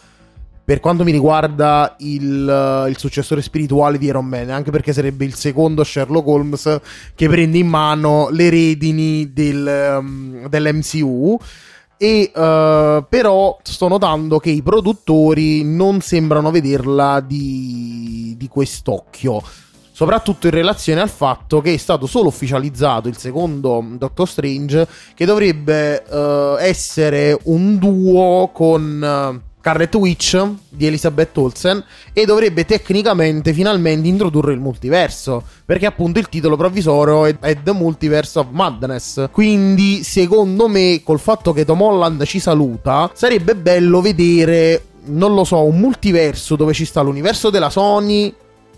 per 0.66 0.80
quanto 0.80 1.04
mi 1.04 1.12
riguarda 1.12 1.96
il, 2.00 2.84
uh, 2.86 2.90
il, 2.90 2.98
successore 2.98 3.44
spirituale 3.44 4.00
di 4.00 4.08
Iron 4.08 4.26
Man, 4.26 4.50
anche 4.50 4.72
perché 4.72 4.94
sarebbe 4.94 5.24
il 5.24 5.36
secondo 5.36 5.84
Sherlock 5.84 6.28
Holmes 6.28 6.80
che 7.14 7.30
prende 7.30 7.60
in 7.60 7.68
mano 7.68 8.30
le 8.32 8.50
redini 8.50 9.32
del, 9.32 9.98
um, 10.00 10.48
dell'MCU. 10.48 11.38
E 11.98 12.32
uh, 12.34 13.06
però 13.08 13.58
sto 13.64 13.88
notando 13.88 14.40
che 14.40 14.50
i 14.50 14.62
produttori 14.62 15.64
non 15.64 16.02
sembrano 16.02 16.52
vederla 16.52 17.22
di, 17.22 18.34
di 18.38 18.48
quest'occhio 18.50 19.42
soprattutto 19.96 20.48
in 20.48 20.52
relazione 20.52 21.00
al 21.00 21.10
fatto 21.10 21.62
che 21.62 21.74
è 21.74 21.78
stato 21.78 22.06
solo 22.06 22.28
ufficializzato 22.28 23.08
il 23.08 23.16
secondo 23.16 23.82
Doctor 23.92 24.28
Strange 24.28 24.86
che 25.14 25.24
dovrebbe 25.24 26.04
uh, 26.10 26.58
essere 26.60 27.40
un 27.44 27.78
duo 27.78 28.50
con 28.52 29.40
uh, 29.42 29.55
Scarlet 29.66 29.96
Witch 29.96 30.48
di 30.70 30.86
Elizabeth 30.86 31.36
Olsen 31.40 31.84
e 32.14 32.26
dovrebbe 32.26 32.66
tecnicamente 32.66 33.52
finalmente 33.52 34.08
introdurre 34.08 34.54
il 34.54 34.60
multiverso 34.60 35.44
perché 35.66 35.88
appunto 35.88 36.20
il 36.20 36.30
titolo 36.30 36.56
provvisorio 36.56 37.26
è, 37.26 37.36
è 37.40 37.64
The 37.64 37.72
Multiverse 37.72 38.38
of 38.38 38.50
Madness 38.52 39.30
quindi 39.32 40.04
secondo 40.04 40.68
me 40.68 41.02
col 41.04 41.20
fatto 41.20 41.52
che 41.52 41.66
Tom 41.66 41.82
Holland 41.82 42.24
ci 42.26 42.40
saluta 42.40 43.10
sarebbe 43.16 43.56
bello 43.56 44.02
vedere 44.02 44.84
non 45.06 45.34
lo 45.34 45.44
so 45.44 45.64
un 45.64 45.80
multiverso 45.80 46.56
dove 46.56 46.74
ci 46.74 46.86
sta 46.86 47.02
l'universo 47.02 47.50
della 47.50 47.72
Sony 47.72 48.32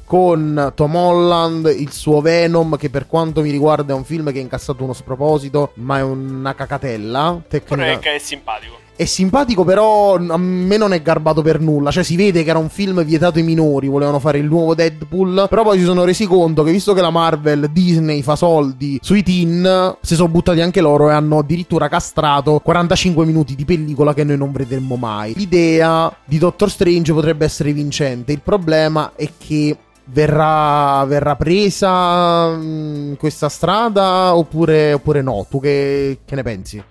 con 0.05 0.71
Tom 0.73 0.95
Holland, 0.95 1.65
il 1.65 1.91
suo 1.91 2.21
Venom, 2.21 2.77
che 2.77 2.89
per 2.89 3.07
quanto 3.07 3.41
mi 3.41 3.51
riguarda 3.51 3.91
è 3.91 3.95
un 3.97 4.05
film 4.05 4.31
che 4.31 4.37
ha 4.37 4.41
incassato 4.41 4.85
uno 4.85 4.93
sproposito, 4.93 5.73
ma 5.75 5.97
è 5.97 6.01
una 6.01 6.55
cacatella. 6.55 7.41
Tecnica... 7.45 7.75
Però 7.75 8.15
è 8.15 8.17
simpatico. 8.17 8.86
È 8.97 9.05
simpatico, 9.05 9.63
però 9.63 10.15
a 10.15 10.37
me 10.37 10.75
non 10.75 10.91
è 10.91 11.03
garbato 11.03 11.43
per 11.43 11.59
nulla. 11.59 11.91
Cioè, 11.91 12.01
si 12.03 12.15
vede 12.15 12.43
che 12.43 12.49
era 12.49 12.57
un 12.57 12.69
film 12.69 13.03
vietato 13.03 13.37
ai 13.37 13.43
minori. 13.43 13.87
Volevano 13.87 14.17
fare 14.17 14.39
il 14.39 14.45
nuovo 14.45 14.73
Deadpool. 14.73 15.45
Però 15.47 15.61
poi 15.61 15.77
si 15.77 15.85
sono 15.85 16.03
resi 16.03 16.25
conto 16.25 16.63
che, 16.63 16.71
visto 16.71 16.93
che 16.93 17.01
la 17.01 17.11
Marvel, 17.11 17.69
Disney 17.71 18.23
fa 18.23 18.35
soldi 18.35 18.97
sui 19.03 19.21
teen, 19.21 19.97
si 20.01 20.15
sono 20.15 20.29
buttati 20.29 20.61
anche 20.61 20.81
loro 20.81 21.11
e 21.11 21.13
hanno 21.13 21.37
addirittura 21.37 21.87
castrato 21.89 22.59
45 22.59 23.23
minuti 23.23 23.53
di 23.53 23.65
pellicola 23.65 24.15
che 24.15 24.23
noi 24.23 24.37
non 24.37 24.51
vedremo 24.51 24.95
mai. 24.95 25.35
L'idea 25.35 26.11
di 26.25 26.39
Doctor 26.39 26.71
Strange 26.71 27.13
potrebbe 27.13 27.45
essere 27.45 27.73
vincente. 27.73 28.31
Il 28.31 28.41
problema 28.41 29.11
è 29.15 29.29
che 29.37 29.77
Verrà, 30.09 31.03
verrà, 31.03 31.35
presa 31.35 32.47
mh, 32.55 33.17
questa 33.17 33.49
strada 33.49 34.33
oppure, 34.37 34.93
oppure 34.93 35.21
no? 35.21 35.45
Tu 35.49 35.59
che, 35.59 36.19
che, 36.23 36.35
ne 36.35 36.43
pensi? 36.43 36.81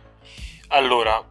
Allora, 0.69 1.25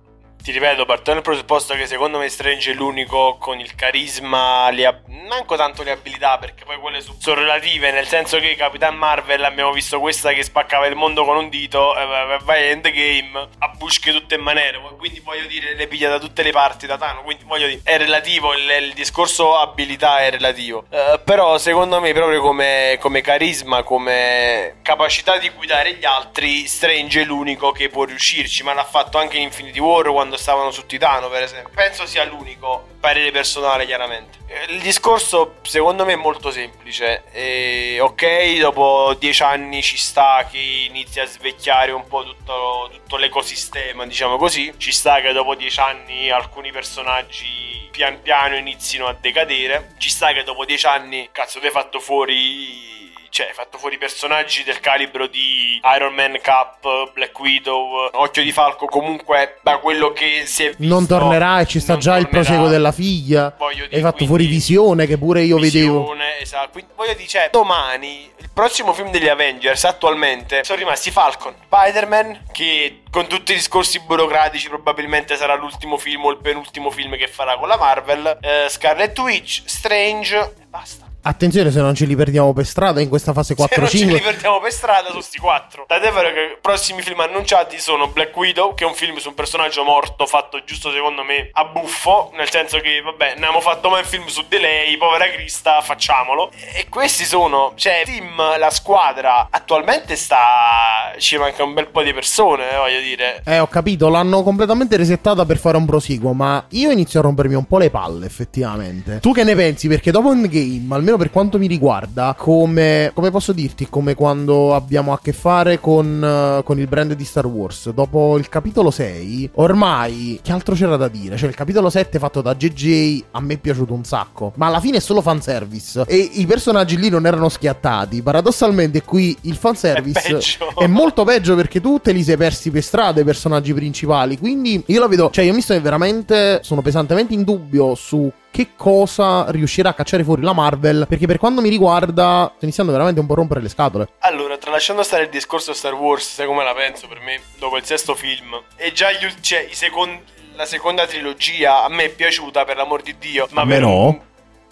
ti 0.46 0.52
ripeto, 0.52 0.86
partendo 0.86 1.22
dal 1.22 1.24
presupposto 1.24 1.74
che 1.74 1.88
secondo 1.88 2.20
me 2.20 2.30
Strange 2.30 2.70
è 2.70 2.76
l'unico 2.76 3.36
con 3.40 3.60
il 3.60 3.74
carisma, 3.74 4.70
le 4.70 4.86
ab- 4.86 5.08
manco 5.28 5.56
tanto 5.56 5.82
le 5.82 5.90
abilità, 5.90 6.38
perché 6.38 6.64
poi 6.64 6.78
quelle 6.78 7.02
su- 7.02 7.16
sono 7.18 7.40
relative, 7.42 7.90
nel 7.90 8.06
senso 8.06 8.38
che 8.38 8.54
Capitan 8.54 8.96
Marvel 8.96 9.44
abbiamo 9.44 9.72
visto 9.72 10.00
questa 10.00 10.34
che 10.34 10.44
spaccava 10.44 10.86
il 10.86 10.94
mondo 10.94 11.26
con 11.26 11.36
un 11.36 11.50
dito, 11.50 11.98
eh, 11.98 12.38
vai 12.44 12.70
endgame, 12.70 13.48
a 13.58 13.70
busche 13.70 14.12
tutte 14.12 14.36
in 14.36 14.42
maniera, 14.42 14.78
quindi 14.96 15.20
voglio 15.20 15.48
dire, 15.48 15.74
le 15.74 15.88
piglia 15.88 16.10
da 16.10 16.20
tutte 16.20 16.44
le 16.44 16.52
parti 16.52 16.86
da 16.86 17.00
Tano, 17.00 17.24
quindi 17.24 17.44
voglio 17.44 17.66
dire, 17.66 17.82
è 17.84 17.98
relativo, 17.98 18.54
il, 18.54 18.70
il 18.84 18.94
discorso 18.94 19.58
abilità 19.58 20.20
è 20.20 20.30
relativo, 20.30 20.86
eh, 20.92 21.20
però 21.24 21.58
secondo 21.58 22.00
me 22.00 22.14
proprio 22.14 22.42
come, 22.42 23.00
come 23.02 23.22
carisma, 23.22 23.82
come 23.82 24.76
capacità 24.84 25.40
di 25.40 25.50
guidare 25.50 25.96
gli 25.96 26.06
altri, 26.06 26.68
Strange 26.68 27.22
è 27.22 27.26
l'unico 27.26 27.72
che 27.72 27.90
può 27.90 28.04
riuscirci, 28.04 28.62
ma 28.62 28.76
l'ha 28.76 28.84
fatto 28.84 29.18
anche 29.18 29.38
in 29.38 29.42
Infinity 29.42 29.80
War 29.80 30.12
quando 30.12 30.34
quando 30.36 30.38
stavano 30.38 30.72
su 30.72 30.86
Titano, 30.86 31.30
per 31.30 31.44
esempio. 31.44 31.72
Penso 31.74 32.06
sia 32.06 32.24
l'unico 32.26 32.94
parere 33.00 33.32
personale, 33.32 33.86
chiaramente. 33.86 34.40
Eh, 34.48 34.74
il 34.74 34.82
discorso, 34.82 35.56
secondo 35.64 36.06
me, 36.06 36.14
è 36.14 36.18
molto 36.18 36.52
semplice. 36.52 37.24
E, 37.32 37.98
ok, 38.00 38.60
dopo 38.60 39.16
dieci 39.18 39.44
anni 39.44 39.82
ci 39.82 39.98
sta 39.98 40.48
che 40.50 40.58
inizia 40.58 41.24
a 41.24 41.28
svecchiare 41.28 41.92
un 41.92 42.08
po' 42.08 42.24
tutto, 42.24 42.90
tutto 42.92 43.18
l'ecosistema, 43.18 44.06
diciamo 44.06 44.38
così. 44.38 44.74
Ci 44.78 44.92
sta 44.92 45.22
che 45.22 45.32
dopo 45.32 45.56
dieci 45.56 45.80
anni 45.80 46.30
alcuni 46.30 46.72
personaggi 46.72 47.88
pian 47.92 48.22
piano 48.22 48.56
inizino 48.56 49.08
a 49.08 49.14
decadere. 49.14 49.94
Ci 49.98 50.10
sta 50.10 50.34
che 50.34 50.44
dopo 50.44 50.66
dieci 50.66 50.86
anni, 50.86 51.30
cazzo, 51.32 51.60
ti 51.60 51.66
hai 51.66 51.72
fatto 51.72 52.00
fuori 52.00 52.95
cioè, 53.36 53.48
hai 53.48 53.54
fatto 53.54 53.78
fuori 53.78 53.98
personaggi 53.98 54.64
del 54.64 54.80
calibro 54.80 55.28
di 55.28 55.78
Iron 55.94 56.14
Man 56.14 56.40
Cup, 56.42 57.12
Black 57.12 57.38
Widow, 57.38 58.10
Occhio 58.14 58.42
di 58.42 58.54
Falco. 58.54 58.86
Comunque, 58.86 59.60
da 59.62 59.80
quello 59.80 60.14
che 60.14 60.44
si 60.46 60.64
è 60.64 60.68
visto, 60.70 60.82
non 60.82 61.06
tornerà 61.06 61.60
e 61.60 61.66
ci 61.66 61.82
sta 61.82 61.98
già 61.98 62.14
tornerà. 62.14 62.20
il 62.20 62.30
proseguo 62.30 62.70
della 62.70 62.94
figlia. 62.94 63.54
Voglio 63.58 63.88
hai 63.92 64.00
fatto 64.00 64.26
fuori 64.26 64.46
visione, 64.46 65.06
che 65.06 65.18
pure 65.18 65.42
io 65.42 65.58
visione, 65.58 65.86
vedevo. 65.86 66.16
Esatto. 66.40 66.70
Quindi, 66.72 66.92
voglio 66.96 67.14
dire, 67.14 67.28
cioè, 67.28 67.50
domani 67.52 68.32
il 68.38 68.50
prossimo 68.54 68.94
film 68.94 69.12
degli 69.12 69.28
Avengers 69.28 69.84
attualmente 69.84 70.64
sono 70.64 70.80
rimasti 70.80 71.12
Falcon, 71.12 71.56
Spider-Man, 71.66 72.46
che 72.54 73.02
con 73.12 73.28
tutti 73.28 73.52
i 73.52 73.56
discorsi 73.56 74.00
burocratici 74.00 74.70
probabilmente 74.70 75.36
sarà 75.36 75.56
l'ultimo 75.56 75.98
film 75.98 76.24
o 76.24 76.32
il 76.32 76.38
penultimo 76.38 76.90
film 76.90 77.18
che 77.18 77.28
farà 77.28 77.58
con 77.58 77.68
la 77.68 77.76
Marvel, 77.76 78.38
eh, 78.40 78.70
Scarlet 78.70 79.20
Witch, 79.20 79.64
Strange, 79.66 80.38
e 80.38 80.66
basta 80.70 81.05
Attenzione 81.28 81.72
se 81.72 81.82
non 81.82 81.96
ce 81.96 82.06
li 82.06 82.16
perdiamo 82.16 82.54
per 82.54 82.66
strada 82.68 83.02
in 83.02 83.10
questa 83.10 83.34
fase 83.34 83.56
Se 83.56 83.68
non 83.78 83.88
ce 83.88 83.98
4-5. 83.98 84.08
li 84.14 84.22
perdiamo 84.22 84.60
per 84.60 84.72
strada 84.72 85.10
su 85.10 85.22
sti 85.22 85.40
quattro. 85.40 85.86
Tant'è 85.88 86.12
vero 86.12 86.32
che 86.32 86.42
i 86.42 86.58
prossimi 86.62 87.02
film 87.02 87.20
annunciati 87.20 87.80
sono 87.80 88.10
Black 88.10 88.36
Widow, 88.38 88.76
che 88.76 88.84
è 88.84 88.88
un 88.88 88.94
film 88.94 89.18
su 89.18 89.30
un 89.30 89.34
personaggio 89.34 89.84
morto 89.84 90.28
fatto 90.28 90.62
giusto 90.64 90.92
secondo 90.92 91.24
me 91.24 91.50
a 91.52 91.66
buffo, 91.66 92.32
nel 92.36 92.50
senso 92.50 92.78
che 92.80 93.02
vabbè, 93.02 93.34
non 93.36 93.46
abbiamo 93.46 93.60
fatto 93.62 93.90
mai 93.90 94.02
un 94.02 94.06
film 94.08 94.28
su 94.28 94.44
di 94.48 94.60
lei, 94.60 94.96
povera 94.98 95.26
Crista, 95.32 95.82
facciamolo. 95.82 96.52
E 96.74 96.88
questi 96.90 97.26
sono, 97.26 97.72
cioè, 97.76 98.04
team, 98.06 98.58
la 98.60 98.70
squadra 98.70 99.48
attualmente 99.50 100.16
sta 100.16 101.14
ci 101.18 101.38
manca 101.38 101.64
un 101.64 101.74
bel 101.74 101.88
po' 101.88 102.04
di 102.04 102.14
persone, 102.14 102.72
eh, 102.72 102.78
voglio 102.78 103.00
dire. 103.00 103.42
Eh, 103.46 103.60
ho 103.60 103.68
capito, 103.68 104.10
l'hanno 104.10 104.44
completamente 104.44 104.96
resettata 104.98 105.46
per 105.46 105.58
fare 105.58 105.78
un 105.78 105.86
proseguo, 105.86 106.34
ma 106.34 106.64
io 106.70 106.92
inizio 106.92 107.20
a 107.20 107.24
rompermi 107.24 107.56
un 107.56 107.66
po' 107.66 107.78
le 107.80 107.90
palle, 107.90 108.26
effettivamente. 108.26 109.20
Tu 109.20 109.32
che 109.34 109.44
ne 109.44 109.56
pensi? 109.56 109.88
Perché 109.88 110.12
dopo 110.12 110.32
Endgame, 110.32 110.94
almeno 110.94 111.15
per 111.18 111.32
quanto 111.32 111.58
mi 111.58 111.68
riguarda, 111.68 112.36
come, 112.38 113.12
come 113.14 113.32
posso 113.32 113.52
dirti, 113.54 113.88
come 113.90 114.16
quando 114.16 114.74
abbiamo 114.76 115.14
a 115.14 115.20
che 115.22 115.34
fare 115.34 115.80
con, 115.80 116.24
eh, 116.24 116.64
con 116.64 116.80
il 116.80 116.88
brand 116.88 117.14
di 117.14 117.26
Star 117.26 117.46
Wars, 117.46 117.90
dopo 117.92 118.38
il 118.38 118.50
capitolo 118.50 118.92
6, 118.92 119.52
ormai, 119.56 120.40
che 120.42 120.52
altro 120.52 120.76
c'era 120.76 120.96
da 120.98 121.08
dire? 121.08 121.38
Cioè, 121.38 121.50
il 121.50 121.56
capitolo 121.56 121.90
7 121.90 122.20
fatto 122.20 122.42
da 122.42 122.56
JJ 122.56 123.24
a 123.32 123.42
me 123.42 123.54
è 123.56 123.58
piaciuto 123.58 123.94
un 123.94 124.04
sacco, 124.04 124.54
ma 124.56 124.68
alla 124.68 124.80
fine 124.80 124.98
è 124.98 125.02
solo 125.02 125.22
fanservice. 125.22 126.04
E 126.08 126.30
i 126.34 126.46
personaggi 126.46 126.98
lì 126.98 127.10
non 127.10 127.26
erano 127.26 127.50
schiattati. 127.50 128.22
Paradossalmente, 128.22 129.04
qui 129.04 129.36
il 129.42 129.56
fanservice 129.56 130.20
È 130.20 130.32
peggio. 130.32 130.80
è 130.80 130.88
molto 130.88 131.24
peggio 131.24 131.56
perché 131.56 131.82
tu 131.82 132.00
te 132.00 132.12
li 132.12 132.24
sei 132.24 132.38
persi 132.38 132.72
per 132.72 132.84
strada 132.84 133.22
i 133.22 133.24
personaggi 133.24 133.74
principali. 133.74 134.38
Quindi 134.38 134.84
io 134.88 135.00
la 135.00 135.08
vedo, 135.08 135.30
cioè 135.32 135.46
io 135.46 135.54
mi 135.54 135.62
sto 135.62 135.80
veramente, 135.82 136.60
sono 136.64 136.82
pesantemente 136.82 137.34
in 137.34 137.44
dubbio 137.44 137.96
su 137.96 138.32
che 138.56 138.70
cosa 138.78 139.46
riuscirà 139.50 139.90
a 139.90 139.94
cacciare 139.94 140.24
fuori 140.24 140.42
la 140.42 140.54
Marvel. 140.54 141.06
Perché 141.10 141.28
per 141.28 141.38
quanto 141.38 141.60
mi 141.60 141.68
riguarda, 141.68 142.50
sto 142.56 142.64
iniziando 142.64 142.94
veramente 142.94 143.20
un 143.20 143.26
po' 143.26 143.34
a 143.34 143.36
rompere 143.36 143.62
le 143.62 143.68
scatole. 143.68 144.08
Allora, 144.20 144.58
tralasciando 144.58 145.04
stare 145.04 145.24
il 145.24 145.30
discorso 145.30 145.74
Star 145.74 145.94
Wars, 145.94 146.36
sai 146.36 146.46
come 146.46 146.64
la 146.64 146.74
penso 146.74 147.10
per 147.10 147.20
me 147.20 147.38
dopo 147.60 147.76
il 147.76 147.84
sesto 147.84 148.16
film? 148.16 148.58
E 148.78 148.94
già 148.94 149.12
gli, 149.12 149.28
cioè, 149.42 149.68
i 149.70 149.76
secon- 149.76 150.22
la 150.56 150.66
seconda 150.66 151.06
trilogia 151.06 151.84
a 151.84 151.90
me 151.90 152.06
è 152.06 152.10
piaciuta 152.10 152.64
per 152.64 152.78
l'amor 152.78 153.02
di 153.02 153.18
Dio. 153.20 153.46
Ma 153.52 153.62
A 153.62 153.66
me 153.66 153.74
per- 153.74 153.82
no. 153.82 154.24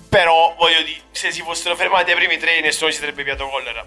Però, 0.07 0.55
voglio 0.57 0.81
dire, 0.83 0.99
se 1.11 1.31
si 1.31 1.41
fossero 1.41 1.75
fermati 1.75 2.11
ai 2.11 2.15
primi 2.15 2.37
tre, 2.37 2.61
nessuno 2.61 2.89
ci 2.89 2.97
sarebbe 2.99 3.23
piato 3.23 3.47
collera. 3.49 3.85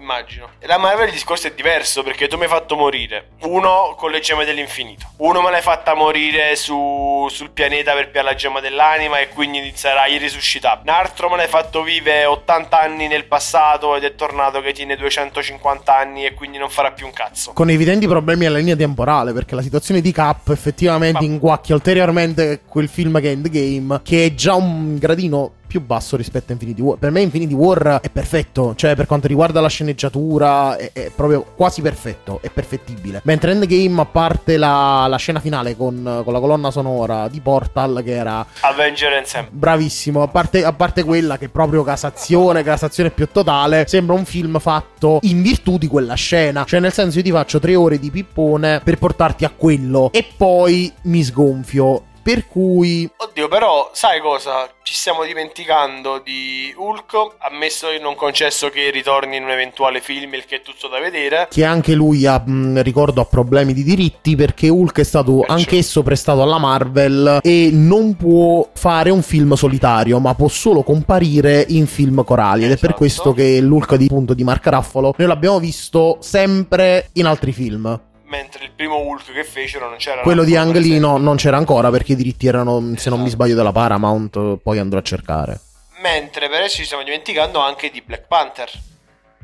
Immagino. 0.00 0.50
E 0.58 0.66
la 0.66 0.78
Marvel 0.78 1.08
il 1.08 1.12
discorso 1.12 1.48
è 1.48 1.52
diverso 1.52 2.02
perché 2.02 2.28
tu 2.28 2.36
mi 2.36 2.44
hai 2.44 2.48
fatto 2.48 2.76
morire. 2.76 3.30
Uno 3.42 3.94
con 3.96 4.10
le 4.10 4.20
gemme 4.20 4.44
dell'infinito. 4.44 5.06
Uno 5.18 5.42
me 5.42 5.50
l'hai 5.50 5.60
fatta 5.60 5.94
morire 5.94 6.54
su- 6.56 7.26
sul 7.30 7.50
pianeta 7.50 7.92
per 7.94 8.10
piare 8.10 8.28
la 8.28 8.34
gemma 8.34 8.60
dell'anima 8.60 9.18
e 9.18 9.28
quindi 9.28 9.72
sarai 9.74 10.14
irrisuscitabile. 10.14 10.90
Un 10.90 10.96
altro 10.96 11.28
me 11.28 11.36
l'hai 11.36 11.48
fatto 11.48 11.82
vivere 11.82 12.24
80 12.24 12.80
anni 12.80 13.08
nel 13.08 13.24
passato 13.24 13.96
ed 13.96 14.04
è 14.04 14.14
tornato 14.14 14.60
che 14.60 14.72
tiene 14.72 14.96
250 14.96 15.96
anni 15.96 16.24
e 16.24 16.34
quindi 16.34 16.58
non 16.58 16.70
farà 16.70 16.92
più 16.92 17.04
un 17.06 17.12
cazzo. 17.12 17.52
Con 17.52 17.68
evidenti 17.68 18.06
problemi 18.06 18.46
alla 18.46 18.58
linea 18.58 18.76
temporale. 18.76 19.32
Perché 19.32 19.54
la 19.54 19.62
situazione 19.62 20.00
di 20.00 20.12
Cap 20.12 20.48
effettivamente 20.48 21.20
Ma- 21.20 21.24
inguacchia 21.26 21.74
ulteriormente 21.74 22.60
quel 22.66 22.88
film 22.88 23.20
che 23.20 23.28
è 23.28 23.32
Endgame. 23.32 24.00
Che 24.02 24.26
è 24.26 24.34
già 24.34 24.54
un 24.54 24.96
gradino 24.96 25.52
più 25.68 25.84
basso 25.84 26.16
rispetto 26.16 26.46
a 26.48 26.52
Infinity 26.54 26.80
War. 26.80 26.98
Per 26.98 27.10
me 27.10 27.20
Infinity 27.20 27.54
War 27.54 28.00
è 28.00 28.10
perfetto, 28.10 28.74
cioè 28.74 28.96
per 28.96 29.06
quanto 29.06 29.28
riguarda 29.28 29.60
la 29.60 29.68
sceneggiatura 29.68 30.76
è, 30.76 30.90
è 30.92 31.10
proprio 31.14 31.44
quasi 31.54 31.82
perfetto, 31.82 32.40
è 32.42 32.50
perfettibile. 32.50 33.20
Mentre 33.24 33.52
Endgame, 33.52 34.00
a 34.00 34.06
parte 34.06 34.56
la, 34.56 35.06
la 35.06 35.16
scena 35.16 35.38
finale 35.38 35.76
con, 35.76 36.22
con 36.24 36.32
la 36.32 36.40
colonna 36.40 36.70
sonora 36.70 37.28
di 37.28 37.40
Portal, 37.40 38.00
che 38.02 38.14
era 38.14 38.44
Avenger 38.60 39.12
Ensemble. 39.12 39.50
bravissimo, 39.52 40.22
a 40.22 40.28
parte, 40.28 40.64
a 40.64 40.72
parte 40.72 41.04
quella 41.04 41.36
che 41.36 41.44
è 41.44 41.48
proprio 41.48 41.84
casazione, 41.84 42.62
casazione 42.62 43.10
più 43.10 43.28
totale, 43.30 43.84
sembra 43.86 44.14
un 44.14 44.24
film 44.24 44.58
fatto 44.58 45.18
in 45.22 45.42
virtù 45.42 45.76
di 45.76 45.86
quella 45.86 46.14
scena. 46.14 46.64
Cioè 46.64 46.80
nel 46.80 46.92
senso 46.92 47.18
io 47.18 47.24
ti 47.24 47.30
faccio 47.30 47.60
tre 47.60 47.76
ore 47.76 47.98
di 47.98 48.10
pippone 48.10 48.80
per 48.82 48.98
portarti 48.98 49.44
a 49.44 49.52
quello 49.54 50.10
e 50.12 50.24
poi 50.36 50.90
mi 51.02 51.22
sgonfio. 51.22 52.07
Per 52.28 52.46
cui 52.46 53.10
Oddio, 53.16 53.48
però, 53.48 53.88
sai 53.94 54.20
cosa? 54.20 54.68
Ci 54.82 54.92
stiamo 54.92 55.24
dimenticando 55.24 56.20
di 56.22 56.74
Hulk. 56.76 57.36
Ammesso 57.38 57.88
e 57.88 57.98
non 57.98 58.16
concesso 58.16 58.68
che 58.68 58.90
ritorni 58.90 59.36
in 59.38 59.44
un 59.44 59.50
eventuale 59.50 60.02
film, 60.02 60.34
il 60.34 60.44
che 60.44 60.56
è 60.56 60.62
tutto 60.62 60.88
da 60.88 60.98
vedere. 61.00 61.48
che 61.50 61.64
anche 61.64 61.94
lui 61.94 62.26
ha, 62.26 62.38
mh, 62.38 62.82
ricordo, 62.82 63.22
ha 63.22 63.24
problemi 63.24 63.72
di 63.72 63.82
diritti 63.82 64.36
perché 64.36 64.68
Hulk 64.68 64.98
è 65.00 65.04
stato 65.04 65.38
Perciò. 65.38 65.54
anch'esso 65.54 66.02
prestato 66.02 66.42
alla 66.42 66.58
Marvel 66.58 67.38
e 67.42 67.70
non 67.72 68.14
può 68.14 68.68
fare 68.74 69.08
un 69.08 69.22
film 69.22 69.54
solitario, 69.54 70.18
ma 70.18 70.34
può 70.34 70.48
solo 70.48 70.82
comparire 70.82 71.64
in 71.68 71.86
film 71.86 72.22
corali. 72.24 72.64
Ed 72.64 72.72
è 72.72 72.74
per 72.74 72.90
Esatto. 72.90 72.94
questo 72.96 73.32
che 73.32 73.58
l'Hulk 73.58 73.94
di, 73.94 74.04
appunto, 74.04 74.34
di 74.34 74.44
Mark 74.44 74.66
Ruffalo 74.66 75.14
noi 75.16 75.28
l'abbiamo 75.28 75.58
visto 75.58 76.18
sempre 76.20 77.08
in 77.14 77.24
altri 77.24 77.52
film. 77.52 77.98
Mentre 78.28 78.64
il 78.64 78.70
primo 78.72 78.96
Hulk 78.98 79.32
che 79.32 79.44
fecero 79.44 79.88
non 79.88 79.96
c'era. 79.98 80.20
Quello 80.22 80.44
di 80.44 80.54
ancora 80.54 80.78
Ang 80.78 80.84
Lee 80.84 80.98
presente. 80.98 81.06
no, 81.06 81.16
non 81.16 81.36
c'era 81.36 81.56
ancora 81.56 81.90
perché 81.90 82.12
i 82.12 82.16
diritti 82.16 82.46
erano, 82.46 82.72
se 82.96 83.08
non 83.08 83.20
mi 83.20 83.26
Esatto. 83.26 83.42
sbaglio, 83.42 83.54
della 83.54 83.72
Paramount. 83.72 84.58
Poi 84.62 84.78
andrò 84.78 84.98
a 84.98 85.02
cercare. 85.02 85.60
Mentre 86.02 86.48
per 86.48 86.58
adesso 86.58 86.76
ci 86.76 86.84
stiamo 86.84 87.02
dimenticando 87.02 87.58
anche 87.58 87.90
di 87.90 88.02
Black 88.02 88.26
Panther. 88.26 88.70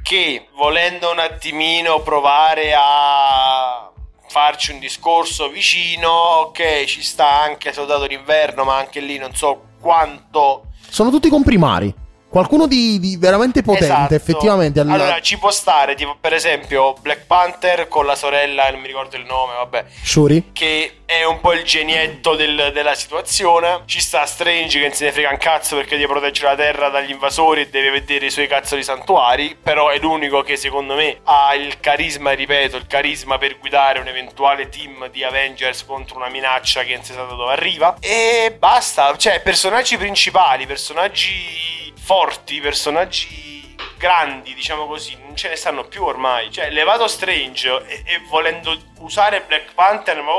Che 0.02 0.48
volendo 0.54 1.10
un 1.10 1.18
attimino 1.18 2.00
provare 2.02 2.74
a 2.76 3.90
farci 4.28 4.72
un 4.72 4.78
discorso 4.80 5.48
vicino, 5.48 6.10
ok, 6.10 6.84
ci 6.84 7.02
sta 7.02 7.40
anche 7.42 7.72
Soldato 7.72 8.06
d'inverno, 8.06 8.64
ma 8.64 8.76
anche 8.76 9.00
lì 9.00 9.16
non 9.16 9.34
so 9.34 9.62
quanto 9.80 10.64
Sono 10.88 11.08
tutti 11.10 11.30
comprimari. 11.30 11.92
Qualcuno 12.34 12.66
di, 12.66 12.98
di 12.98 13.16
veramente 13.16 13.62
potente, 13.62 13.84
Esatto. 13.84 14.14
effettivamente. 14.16 14.80
alla- 14.80 14.94
Allora, 14.94 15.20
ci 15.20 15.38
può 15.38 15.52
stare, 15.52 15.94
tipo, 15.94 16.16
per 16.20 16.32
esempio, 16.34 16.94
Black 17.00 17.26
Panther 17.26 17.86
con 17.86 18.06
la 18.06 18.16
sorella, 18.16 18.68
non 18.70 18.80
mi 18.80 18.88
ricordo 18.88 19.14
il 19.16 19.24
nome, 19.24 19.52
vabbè, 19.54 19.84
Shuri? 20.02 20.50
che 20.52 20.96
è 21.06 21.22
un 21.22 21.38
po' 21.38 21.52
il 21.52 21.62
genietto 21.62 22.34
del- 22.34 22.72
della 22.74 22.94
situazione. 22.96 23.82
Ci 23.84 24.00
sta 24.00 24.26
Strange 24.26 24.80
che 24.80 24.86
non 24.88 24.94
se 24.96 25.04
ne 25.04 25.12
frega 25.12 25.30
un 25.30 25.36
cazzo 25.38 25.76
perché 25.76 25.94
deve 25.96 26.08
proteggere 26.08 26.48
la 26.48 26.56
Terra 26.56 26.88
dagli 26.88 27.10
invasori 27.10 27.60
e 27.60 27.68
deve 27.68 27.90
vedere 27.90 28.26
i 28.26 28.30
suoi 28.32 28.48
cazzo 28.48 28.74
di 28.74 28.82
santuari, 28.82 29.56
però 29.62 29.90
è 29.90 29.98
l'unico 30.00 30.42
che 30.42 30.56
secondo 30.56 30.94
me 30.96 31.20
ha 31.22 31.54
il 31.54 31.78
carisma, 31.78 32.32
ripeto, 32.32 32.76
il 32.76 32.88
carisma 32.88 33.38
per 33.38 33.60
guidare 33.60 34.00
un 34.00 34.08
eventuale 34.08 34.68
team 34.68 35.08
di 35.10 35.22
Avengers 35.22 35.84
contro 35.86 36.16
una 36.16 36.28
minaccia 36.30 36.82
che 36.82 36.94
non 36.96 37.04
si 37.04 37.12
sa 37.12 37.22
da 37.22 37.34
dove 37.34 37.52
arriva. 37.52 37.94
E 38.00 38.56
basta, 38.58 39.16
cioè, 39.16 39.40
personaggi 39.40 39.96
principali, 39.96 40.66
personaggi 40.66 41.73
forti, 42.04 42.60
personaggi 42.60 43.74
grandi, 43.98 44.52
diciamo 44.52 44.86
così, 44.86 45.16
non 45.24 45.34
ce 45.34 45.48
ne 45.48 45.56
stanno 45.56 45.84
più 45.84 46.04
ormai. 46.04 46.50
Cioè, 46.50 46.70
levato 46.70 47.08
Strange 47.08 47.68
e, 47.86 48.02
e 48.04 48.20
volendo 48.28 48.76
usare 48.98 49.42
Black 49.46 49.72
Panther, 49.74 50.18
ma 50.18 50.32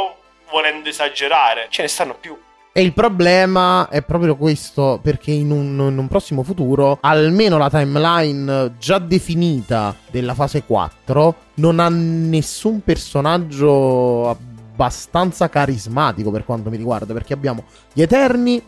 volendo 0.51 0.87
esagerare, 0.87 1.67
ce 1.69 1.81
ne 1.81 1.87
stanno 1.87 2.13
più. 2.13 2.37
E 2.71 2.81
il 2.81 2.93
problema 2.93 3.87
è 3.89 4.03
proprio 4.03 4.35
questo, 4.35 4.99
perché 5.01 5.31
in 5.31 5.49
un, 5.49 5.87
in 5.89 5.97
un 5.97 6.07
prossimo 6.07 6.43
futuro, 6.43 6.99
almeno 7.01 7.57
la 7.57 7.69
timeline 7.69 8.75
già 8.77 8.99
definita 8.99 9.95
della 10.11 10.33
fase 10.33 10.63
4 10.63 11.35
non 11.55 11.79
ha 11.79 11.87
nessun 11.89 12.81
personaggio 12.81 14.29
abbastanza 14.29 15.47
carismatico 15.47 16.31
per 16.31 16.43
quanto 16.43 16.69
mi 16.69 16.75
riguarda, 16.75 17.13
perché 17.13 17.33
abbiamo 17.33 17.63
gli 17.93 18.01
Eterni 18.01 18.61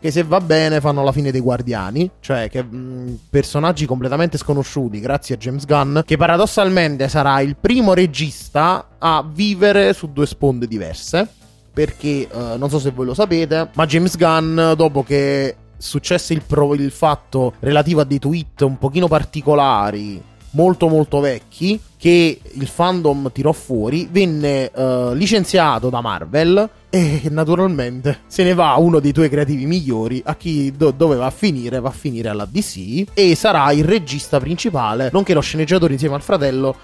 che 0.00 0.10
se 0.10 0.22
va 0.22 0.40
bene 0.40 0.80
fanno 0.80 1.02
la 1.02 1.12
fine 1.12 1.30
dei 1.30 1.40
Guardiani, 1.40 2.10
cioè 2.20 2.48
che 2.48 2.62
mh, 2.62 3.18
personaggi 3.30 3.86
completamente 3.86 4.38
sconosciuti 4.38 5.00
grazie 5.00 5.34
a 5.34 5.38
James 5.38 5.64
Gunn, 5.64 6.00
che 6.04 6.16
paradossalmente 6.16 7.08
sarà 7.08 7.40
il 7.40 7.56
primo 7.56 7.94
regista 7.94 8.88
a 8.98 9.24
vivere 9.28 9.92
su 9.92 10.12
due 10.12 10.26
sponde 10.26 10.66
diverse 10.66 11.28
perché 11.72 12.28
eh, 12.28 12.56
non 12.56 12.68
so 12.70 12.80
se 12.80 12.90
voi 12.90 13.06
lo 13.06 13.14
sapete, 13.14 13.68
ma 13.74 13.86
James 13.86 14.16
Gunn 14.16 14.72
dopo 14.74 15.04
che 15.04 15.54
successe 15.76 16.32
il, 16.32 16.42
pro- 16.44 16.74
il 16.74 16.90
fatto 16.90 17.54
relativo 17.60 18.00
a 18.00 18.04
dei 18.04 18.18
tweet 18.18 18.62
un 18.62 18.78
pochino 18.78 19.06
particolari, 19.06 20.20
molto 20.58 20.88
molto 20.88 21.20
vecchi, 21.20 21.80
che 21.96 22.40
il 22.42 22.66
fandom 22.66 23.30
tirò 23.30 23.52
fuori, 23.52 24.08
venne 24.10 24.72
eh, 24.72 25.10
licenziato 25.14 25.88
da 25.88 26.00
Marvel 26.00 26.68
e 26.90 27.22
naturalmente 27.30 28.22
se 28.26 28.42
ne 28.42 28.54
va 28.54 28.74
uno 28.74 28.98
dei 28.98 29.12
tuoi 29.12 29.28
creativi 29.28 29.66
migliori 29.66 30.20
a 30.24 30.34
chi 30.34 30.72
do- 30.72 30.90
dove 30.90 31.14
va 31.14 31.26
a 31.26 31.30
finire? 31.30 31.78
Va 31.78 31.90
a 31.90 31.92
finire 31.92 32.28
alla 32.28 32.44
DC 32.44 33.04
e 33.14 33.36
sarà 33.36 33.70
il 33.70 33.84
regista 33.84 34.40
principale, 34.40 35.10
nonché 35.12 35.32
lo 35.32 35.40
sceneggiatore 35.40 35.92
insieme 35.92 36.16
al 36.16 36.22
fratello 36.22 36.74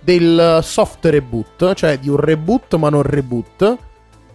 del 0.00 0.58
soft 0.62 1.04
reboot, 1.04 1.74
cioè 1.74 1.98
di 1.98 2.08
un 2.08 2.16
reboot 2.16 2.74
ma 2.74 2.88
non 2.88 3.02
reboot 3.02 3.76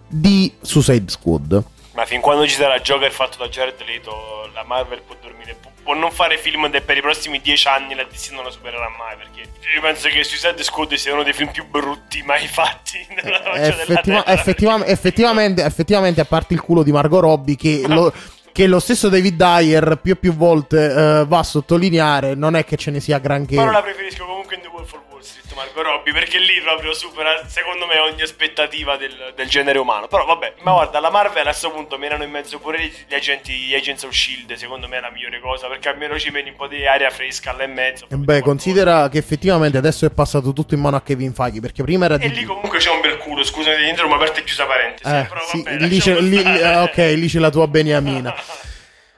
di 0.07 0.53
Suicide 0.61 1.11
Squad. 1.11 1.63
Ma 1.95 2.05
fin 2.05 2.21
quando 2.21 2.47
ci 2.47 2.55
sarà 2.55 2.79
Joker 2.79 3.11
fatto 3.11 3.37
da 3.39 3.49
Jared 3.49 3.81
Leto, 3.85 4.49
la 4.53 4.63
Marvel 4.63 5.01
può 5.01 5.15
dormire. 5.21 5.57
Può, 5.59 5.71
può 5.85 5.93
non 5.93 6.09
fare 6.11 6.37
film 6.39 6.67
e 6.73 6.81
per 6.81 6.97
i 6.97 7.01
prossimi 7.01 7.39
dieci 7.39 7.67
anni 7.67 7.93
la 7.93 8.03
DC 8.03 8.31
non 8.31 8.43
la 8.43 8.49
supererà 8.49 8.89
mai. 8.97 9.15
Perché 9.17 9.41
io 9.73 9.81
penso 9.81 10.09
che 10.09 10.23
Suicide 10.23 10.63
Squad 10.63 10.93
sia 10.95 11.13
uno 11.13 11.21
dei 11.21 11.31
film 11.33 11.51
più 11.51 11.65
brutti 11.67 12.23
mai 12.23 12.47
fatti 12.49 13.05
nella 13.21 13.37
faccia 13.43 13.61
Effettiva- 13.61 13.85
della 13.85 14.01
terra. 14.01 14.33
effettiva- 14.33 14.85
effettivamente, 14.87 15.63
effettivamente, 15.63 16.21
a 16.21 16.25
parte 16.25 16.55
il 16.55 16.61
culo 16.61 16.81
di 16.81 16.91
Margot 16.91 17.21
Robbie, 17.21 17.55
che 17.55 17.83
lo, 17.87 18.11
che 18.51 18.65
lo 18.65 18.79
stesso 18.79 19.09
David 19.09 19.35
Dyer 19.35 19.99
più 20.01 20.13
e 20.13 20.15
più 20.15 20.33
volte 20.33 20.85
eh, 20.85 21.25
va 21.27 21.37
a 21.37 21.43
sottolineare, 21.43 22.33
non 22.33 22.55
è 22.55 22.65
che 22.65 22.77
ce 22.77 22.89
ne 22.89 22.99
sia 22.99 23.19
granché. 23.19 23.55
Però 23.55 23.69
la 23.69 23.83
preferisco 23.83 24.25
comunque 24.25 24.55
in 24.55 24.61
The 24.61 24.67
Wolf 24.69 24.91
of 24.91 25.01
Wall 25.11 25.14
Street, 25.25 25.53
Marco 25.55 25.81
Robby, 25.81 26.11
perché 26.11 26.37
lì 26.37 26.61
proprio 26.61 26.93
supera, 26.93 27.45
secondo 27.47 27.85
me, 27.85 27.97
ogni 27.99 28.21
aspettativa 28.21 28.95
del, 28.95 29.33
del 29.35 29.49
genere 29.49 29.79
umano. 29.79 30.07
Però 30.07 30.25
vabbè, 30.25 30.53
ma 30.61 30.71
guarda, 30.73 30.99
la 30.99 31.09
Marvel 31.09 31.41
a 31.41 31.49
questo 31.49 31.71
punto 31.71 31.97
menano 31.97 32.23
in 32.23 32.29
mezzo 32.31 32.59
pure 32.59 32.91
gli 33.07 33.13
agenti, 33.13 33.51
gli 33.53 33.75
Agents 33.75 34.03
of 34.03 34.11
S.H.I.E.L.D., 34.11 34.53
secondo 34.53 34.87
me 34.87 34.97
è 34.97 35.01
la 35.01 35.11
migliore 35.11 35.39
cosa, 35.39 35.67
perché 35.67 35.89
almeno 35.89 36.17
ci 36.19 36.29
meni 36.29 36.49
un 36.49 36.55
po' 36.55 36.67
di 36.67 36.85
aria 36.85 37.09
fresca 37.09 37.51
là 37.53 37.63
in 37.63 37.73
mezzo. 37.73 38.05
Eh 38.09 38.15
Beh, 38.15 38.41
considera 38.41 39.09
che 39.09 39.17
effettivamente 39.17 39.77
adesso 39.77 40.05
è 40.05 40.11
passato 40.11 40.53
tutto 40.53 40.73
in 40.75 40.81
mano 40.81 40.95
a 40.95 41.01
Kevin 41.01 41.33
Feige, 41.33 41.59
perché 41.59 41.83
prima 41.83 42.05
era 42.05 42.15
E 42.15 42.29
di... 42.29 42.35
lì 42.35 42.43
comunque 42.43 42.77
c'è 42.79 42.91
un 42.91 43.01
bel 43.01 43.17
culo, 43.17 43.43
scusami 43.43 43.77
dentro, 43.77 44.07
ma 44.07 44.15
aperta 44.15 44.39
e 44.39 44.43
chiusa 44.43 44.65
parentesi. 44.65 45.09
Eh, 45.13 45.25
però 45.27 45.41
sì, 45.47 45.63
vabbè, 45.63 45.85
lì 45.85 45.99
c'è, 45.99 46.19
lì- 46.21 46.41
eh, 46.43 46.75
ok, 46.77 46.97
lì 46.97 47.27
c'è 47.27 47.39
la 47.39 47.49
tua 47.49 47.67
beniamina. 47.67 48.35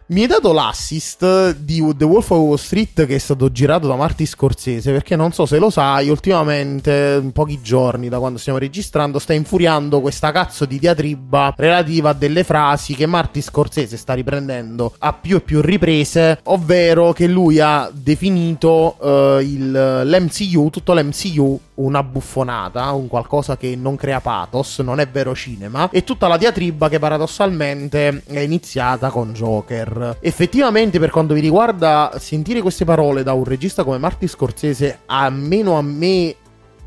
Mi 0.09 0.21
hai 0.21 0.27
dato 0.27 0.53
l'assist 0.53 1.53
di 1.57 1.83
The 1.97 2.05
Wolf 2.05 2.29
of 2.29 2.37
Wall 2.39 2.55
Street 2.55 3.05
che 3.05 3.15
è 3.15 3.17
stato 3.17 3.51
girato 3.51 3.87
da 3.87 3.97
Marty 3.97 4.25
Scorsese 4.25 4.93
perché 4.93 5.17
non 5.17 5.33
so 5.33 5.45
se 5.45 5.57
lo 5.57 5.69
sai, 5.69 6.07
ultimamente, 6.07 7.19
in 7.21 7.33
pochi 7.33 7.59
giorni 7.61 8.07
da 8.07 8.17
quando 8.17 8.39
stiamo 8.39 8.57
registrando, 8.57 9.19
sta 9.19 9.33
infuriando 9.33 9.99
questa 9.99 10.31
cazzo 10.31 10.63
di 10.63 10.79
diatriba 10.79 11.53
relativa 11.57 12.11
a 12.11 12.13
delle 12.13 12.45
frasi 12.45 12.95
che 12.95 13.05
Marty 13.05 13.41
Scorsese 13.41 13.97
sta 13.97 14.13
riprendendo 14.13 14.93
a 14.99 15.11
più 15.11 15.35
e 15.35 15.41
più 15.41 15.59
riprese, 15.59 16.39
ovvero 16.43 17.11
che 17.11 17.27
lui 17.27 17.59
ha 17.59 17.91
definito 17.93 18.95
eh, 19.01 19.43
il- 19.43 20.03
l'MCU, 20.05 20.69
tutto 20.69 20.93
l'MCU 20.93 21.59
una 21.77 22.03
buffonata, 22.03 22.91
un 22.91 23.07
qualcosa 23.07 23.57
che 23.57 23.75
non 23.75 23.95
crea 23.95 24.19
pathos, 24.21 24.79
non 24.79 24.99
è 24.99 25.07
vero 25.07 25.35
cinema, 25.35 25.89
e 25.91 26.03
tutta 26.03 26.27
la 26.27 26.37
diatriba 26.37 26.89
che 26.89 26.99
paradossalmente 26.99 28.23
è 28.25 28.39
iniziata 28.39 29.09
con 29.09 29.33
Joker. 29.33 30.17
Effettivamente, 30.19 30.99
per 30.99 31.09
quanto 31.09 31.33
mi 31.33 31.39
riguarda, 31.39 32.13
sentire 32.17 32.61
queste 32.61 32.85
parole 32.85 33.23
da 33.23 33.33
un 33.33 33.43
regista 33.43 33.83
come 33.83 33.97
Marty 33.97 34.27
Scorsese, 34.27 34.99
almeno 35.05 35.77
a 35.77 35.81
me 35.81 36.35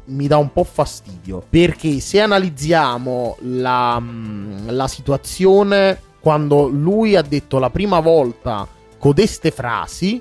mi 0.06 0.26
dà 0.26 0.36
un 0.38 0.52
po' 0.52 0.64
fastidio. 0.64 1.42
Perché 1.48 2.00
se 2.00 2.20
analizziamo 2.20 3.36
la, 3.42 3.98
mm, 4.00 4.68
la 4.70 4.88
situazione 4.88 6.00
quando 6.20 6.66
lui 6.66 7.16
ha 7.16 7.22
detto 7.22 7.58
la 7.58 7.70
prima 7.70 8.00
volta 8.00 8.66
codeste 8.98 9.50
frasi, 9.50 10.20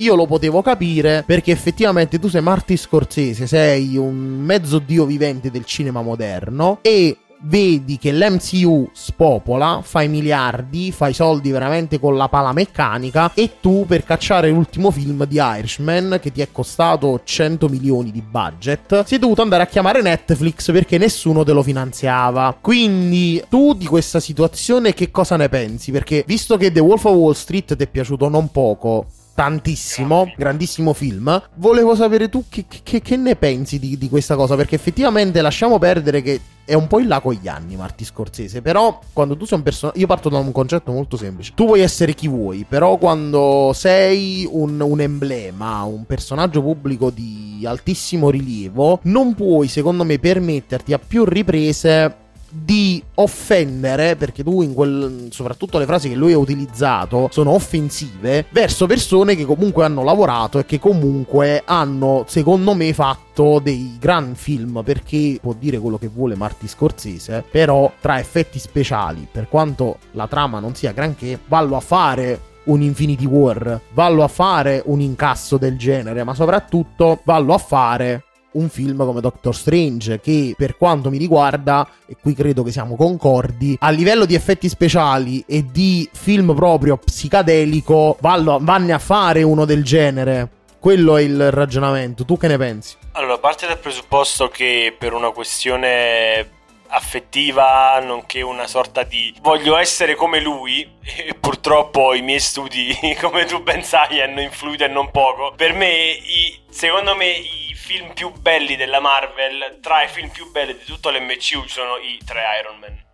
io 0.00 0.14
lo 0.14 0.26
potevo 0.26 0.62
capire 0.62 1.22
perché 1.26 1.52
effettivamente 1.52 2.18
tu 2.18 2.28
sei 2.28 2.42
Marty 2.42 2.76
Scorsese, 2.76 3.46
sei 3.46 3.96
un 3.96 4.16
mezzo 4.16 4.78
dio 4.78 5.04
vivente 5.04 5.50
del 5.50 5.64
cinema 5.64 6.02
moderno 6.02 6.78
e 6.82 7.16
vedi 7.42 7.96
che 7.96 8.12
l'MCU 8.12 8.90
spopola, 8.92 9.80
fai 9.82 10.08
miliardi, 10.08 10.92
fai 10.92 11.14
soldi 11.14 11.50
veramente 11.50 11.98
con 11.98 12.16
la 12.16 12.28
pala 12.28 12.52
meccanica 12.52 13.32
e 13.34 13.60
tu 13.60 13.84
per 13.86 14.04
cacciare 14.04 14.50
l'ultimo 14.50 14.90
film 14.90 15.24
di 15.26 15.36
Irishman 15.38 16.18
che 16.20 16.32
ti 16.32 16.40
è 16.40 16.48
costato 16.50 17.20
100 17.22 17.68
milioni 17.68 18.10
di 18.10 18.22
budget, 18.22 19.04
sei 19.04 19.18
dovuto 19.18 19.42
andare 19.42 19.62
a 19.62 19.66
chiamare 19.66 20.02
Netflix 20.02 20.70
perché 20.72 20.98
nessuno 20.98 21.44
te 21.44 21.52
lo 21.52 21.62
finanziava. 21.62 22.56
Quindi 22.60 23.42
tu 23.48 23.74
di 23.74 23.86
questa 23.86 24.20
situazione 24.20 24.94
che 24.94 25.10
cosa 25.10 25.36
ne 25.36 25.48
pensi? 25.48 25.90
Perché 25.90 26.24
visto 26.26 26.56
che 26.56 26.72
The 26.72 26.80
Wolf 26.80 27.04
of 27.04 27.14
Wall 27.14 27.32
Street 27.32 27.76
ti 27.76 27.84
è 27.84 27.86
piaciuto 27.86 28.28
non 28.28 28.50
poco, 28.50 29.06
tantissimo, 29.34 30.32
grandissimo 30.36 30.92
film. 30.92 31.42
Volevo 31.56 31.94
sapere 31.94 32.28
tu 32.28 32.44
che, 32.48 32.64
che- 32.82 33.00
che 33.00 33.16
ne 33.16 33.36
pensi 33.36 33.78
di, 33.78 33.96
di 33.96 34.08
questa 34.08 34.36
cosa, 34.36 34.56
perché 34.56 34.74
effettivamente 34.74 35.40
lasciamo 35.40 35.78
perdere 35.78 36.22
che 36.22 36.40
è 36.64 36.74
un 36.74 36.86
po' 36.86 37.00
in 37.00 37.08
là 37.08 37.20
con 37.20 37.32
gli 37.32 37.48
anni 37.48 37.74
Marti 37.74 38.04
Scorsese, 38.04 38.62
però 38.62 39.00
quando 39.12 39.36
tu 39.36 39.44
sei 39.44 39.58
un 39.58 39.64
personaggio, 39.64 39.98
io 39.98 40.06
parto 40.06 40.28
da 40.28 40.38
un 40.38 40.52
concetto 40.52 40.92
molto 40.92 41.16
semplice, 41.16 41.52
tu 41.54 41.66
puoi 41.66 41.80
essere 41.80 42.14
chi 42.14 42.28
vuoi, 42.28 42.64
però 42.68 42.96
quando 42.96 43.72
sei 43.74 44.46
un, 44.48 44.80
un 44.80 45.00
emblema, 45.00 45.82
un 45.82 46.04
personaggio 46.04 46.62
pubblico 46.62 47.10
di 47.10 47.64
altissimo 47.66 48.30
rilievo, 48.30 49.00
non 49.04 49.34
puoi 49.34 49.66
secondo 49.66 50.04
me 50.04 50.18
permetterti 50.20 50.92
a 50.92 50.98
più 51.04 51.24
riprese 51.24 52.14
di 52.50 53.02
offendere, 53.14 54.16
perché 54.16 54.42
tu 54.42 54.62
in 54.62 54.74
quel, 54.74 55.28
soprattutto 55.30 55.78
le 55.78 55.86
frasi 55.86 56.08
che 56.08 56.14
lui 56.14 56.32
ha 56.32 56.38
utilizzato 56.38 57.28
sono 57.30 57.52
offensive, 57.52 58.46
verso 58.50 58.86
persone 58.86 59.36
che 59.36 59.44
comunque 59.44 59.84
hanno 59.84 60.02
lavorato 60.02 60.58
e 60.58 60.66
che 60.66 60.78
comunque 60.78 61.62
hanno, 61.64 62.24
secondo 62.26 62.74
me, 62.74 62.92
fatto 62.92 63.60
dei 63.62 63.96
gran 63.98 64.34
film, 64.34 64.82
perché 64.84 65.38
può 65.40 65.54
dire 65.58 65.78
quello 65.78 65.98
che 65.98 66.08
vuole 66.08 66.34
Marty 66.34 66.66
Scorsese, 66.66 67.44
però 67.50 67.92
tra 68.00 68.18
effetti 68.18 68.58
speciali, 68.58 69.26
per 69.30 69.48
quanto 69.48 69.98
la 70.12 70.26
trama 70.26 70.58
non 70.58 70.74
sia 70.74 70.92
granché, 70.92 71.38
vallo 71.46 71.76
a 71.76 71.80
fare 71.80 72.48
un 72.64 72.82
Infinity 72.82 73.24
War, 73.24 73.80
vallo 73.94 74.22
a 74.22 74.28
fare 74.28 74.82
un 74.86 75.00
incasso 75.00 75.56
del 75.56 75.78
genere, 75.78 76.24
ma 76.24 76.34
soprattutto 76.34 77.20
vallo 77.24 77.54
a 77.54 77.58
fare 77.58 78.24
un 78.52 78.68
film 78.68 79.04
come 79.04 79.20
Doctor 79.20 79.54
Strange 79.54 80.20
che 80.20 80.54
per 80.56 80.76
quanto 80.76 81.10
mi 81.10 81.18
riguarda 81.18 81.88
e 82.06 82.16
qui 82.20 82.34
credo 82.34 82.62
che 82.62 82.72
siamo 82.72 82.96
concordi 82.96 83.76
a 83.80 83.90
livello 83.90 84.24
di 84.24 84.34
effetti 84.34 84.68
speciali 84.68 85.44
e 85.46 85.66
di 85.70 86.08
film 86.12 86.54
proprio 86.54 86.96
psicadelico 86.96 88.16
vallo, 88.20 88.58
vanne 88.60 88.92
a 88.92 88.98
fare 88.98 89.42
uno 89.42 89.64
del 89.64 89.84
genere 89.84 90.48
quello 90.80 91.16
è 91.16 91.22
il 91.22 91.50
ragionamento 91.50 92.24
tu 92.24 92.36
che 92.36 92.48
ne 92.48 92.56
pensi? 92.56 92.96
Allora, 93.12 93.38
parte 93.38 93.66
dal 93.66 93.78
presupposto 93.78 94.48
che 94.48 94.94
per 94.96 95.12
una 95.12 95.30
questione 95.30 96.48
affettiva, 96.90 97.98
nonché 98.00 98.42
una 98.42 98.66
sorta 98.66 99.02
di 99.02 99.34
voglio 99.40 99.76
essere 99.76 100.14
come 100.14 100.40
lui, 100.40 100.98
e 101.02 101.34
purtroppo 101.38 102.14
i 102.14 102.22
miei 102.22 102.40
studi, 102.40 102.96
come 103.20 103.44
tu 103.44 103.62
ben 103.62 103.82
sai, 103.82 104.20
hanno 104.20 104.40
influito 104.40 104.84
e 104.84 104.88
non 104.88 105.10
poco. 105.10 105.52
Per 105.56 105.72
me, 105.72 105.90
i- 106.10 106.62
secondo 106.70 107.14
me, 107.16 107.28
i 107.30 107.74
film 107.74 108.12
più 108.12 108.30
belli 108.32 108.76
della 108.76 109.00
Marvel, 109.00 109.78
tra 109.80 110.02
i 110.02 110.08
film 110.08 110.28
più 110.30 110.50
belli 110.50 110.74
di 110.76 110.84
tutto 110.84 111.10
l'MCU, 111.10 111.66
sono 111.66 111.96
i 111.96 112.18
tre 112.24 112.42
Iron 112.60 112.78
Man. 112.78 113.08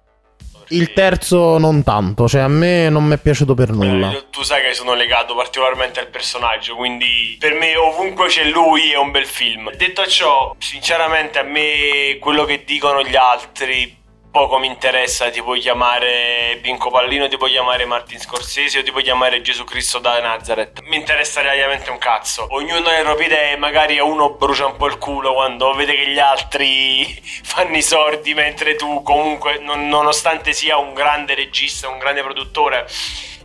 Il 0.69 0.93
terzo 0.93 1.59
non 1.59 1.83
tanto 1.83 2.29
cioè 2.29 2.41
a 2.43 2.49
me 2.49 2.89
non 2.89 3.05
mi 3.05 3.15
è 3.15 3.19
piaciuto 3.19 3.55
per 3.55 3.71
nulla 3.71 4.11
Eh, 4.11 4.25
tu 4.31 4.43
sai 4.43 4.63
che 4.63 4.75
sono 4.75 4.95
legato 4.95 5.35
particolarmente 5.35 6.01
al 6.01 6.09
personaggio, 6.09 6.77
quindi 6.77 7.37
per 7.39 7.55
me 7.55 7.77
ovunque 7.77 8.27
c'è 8.29 8.45
lui 8.45 8.91
è 8.91 8.97
un 8.97 9.11
bel 9.11 9.27
film. 9.27 9.71
Detto 9.77 10.07
ciò, 10.07 10.55
sinceramente 10.59 11.39
a 11.39 11.43
me 11.43 12.19
quello 12.21 12.45
che 12.45 12.65
dicono 12.65 13.03
gli 13.03 13.17
altri 13.17 13.97
poco 14.37 14.59
mi 14.59 14.67
interessa, 14.67 15.31
ti 15.31 15.41
puoi 15.43 15.61
chiamare 15.61 16.59
Pinco 16.61 16.91
Pallino, 16.91 17.27
ti 17.27 17.39
puoi 17.39 17.53
chiamare 17.53 17.87
Martin 17.87 18.21
Scorsese 18.21 18.81
o 18.81 18.83
ti 18.83 18.91
puoi 18.91 19.03
chiamare 19.03 19.41
Gesù 19.41 19.65
Cristo 19.65 19.99
da 19.99 20.21
Nazareth. 20.21 20.83
Mi 20.83 20.97
interessa 20.97 21.41
relativamente 21.41 21.89
un 21.91 21.97
cazzo. 21.97 22.47
Ognuno 22.51 22.87
ha 22.91 22.99
le 22.99 23.03
proprie 23.03 23.29
idee, 23.29 23.57
magari 23.57 23.99
uno 23.99 24.35
brucia 24.35 24.67
un 24.67 24.77
po' 24.77 24.89
il 24.89 24.99
culo 24.99 25.33
quando 25.33 25.73
vede 25.73 25.95
che 25.97 26.09
gli 26.11 26.19
altri 26.19 27.07
fanno 27.45 27.79
i 27.79 27.83
sordi 27.83 28.35
mentre 28.35 28.75
tu 28.75 29.03
comunque, 29.03 29.57
non- 29.59 29.89
nonostante 29.89 30.53
sia 30.53 30.77
un 30.77 30.93
grande 30.93 31.35
regista, 31.35 31.89
un 31.89 31.97
grande 31.97 32.21
produttore, 32.23 32.87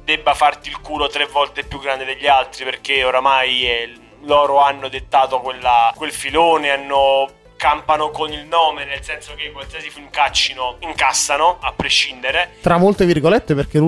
debba 0.03 0.33
farti 0.33 0.67
il 0.67 0.81
culo 0.81 1.07
tre 1.07 1.25
volte 1.25 1.63
più 1.63 1.79
grande 1.79 2.03
degli 2.03 2.27
altri 2.27 2.65
perché 2.65 3.05
oramai 3.05 3.65
è- 3.65 3.89
loro 4.23 4.59
hanno 4.59 4.89
dettato 4.89 5.39
quella- 5.39 5.93
quel 5.95 6.11
filone, 6.11 6.69
hanno 6.69 7.39
campano 7.61 8.09
con 8.09 8.33
il 8.33 8.45
nome, 8.45 8.85
nel 8.85 9.03
senso 9.03 9.35
che 9.35 9.51
qualsiasi 9.51 9.91
film 9.91 10.09
caccino 10.09 10.77
incassano, 10.79 11.59
a 11.61 11.71
prescindere. 11.73 12.53
tra 12.59 12.79
molte 12.79 13.05
virgolette 13.05 13.53
perché 13.53 13.77
gli 13.77 13.83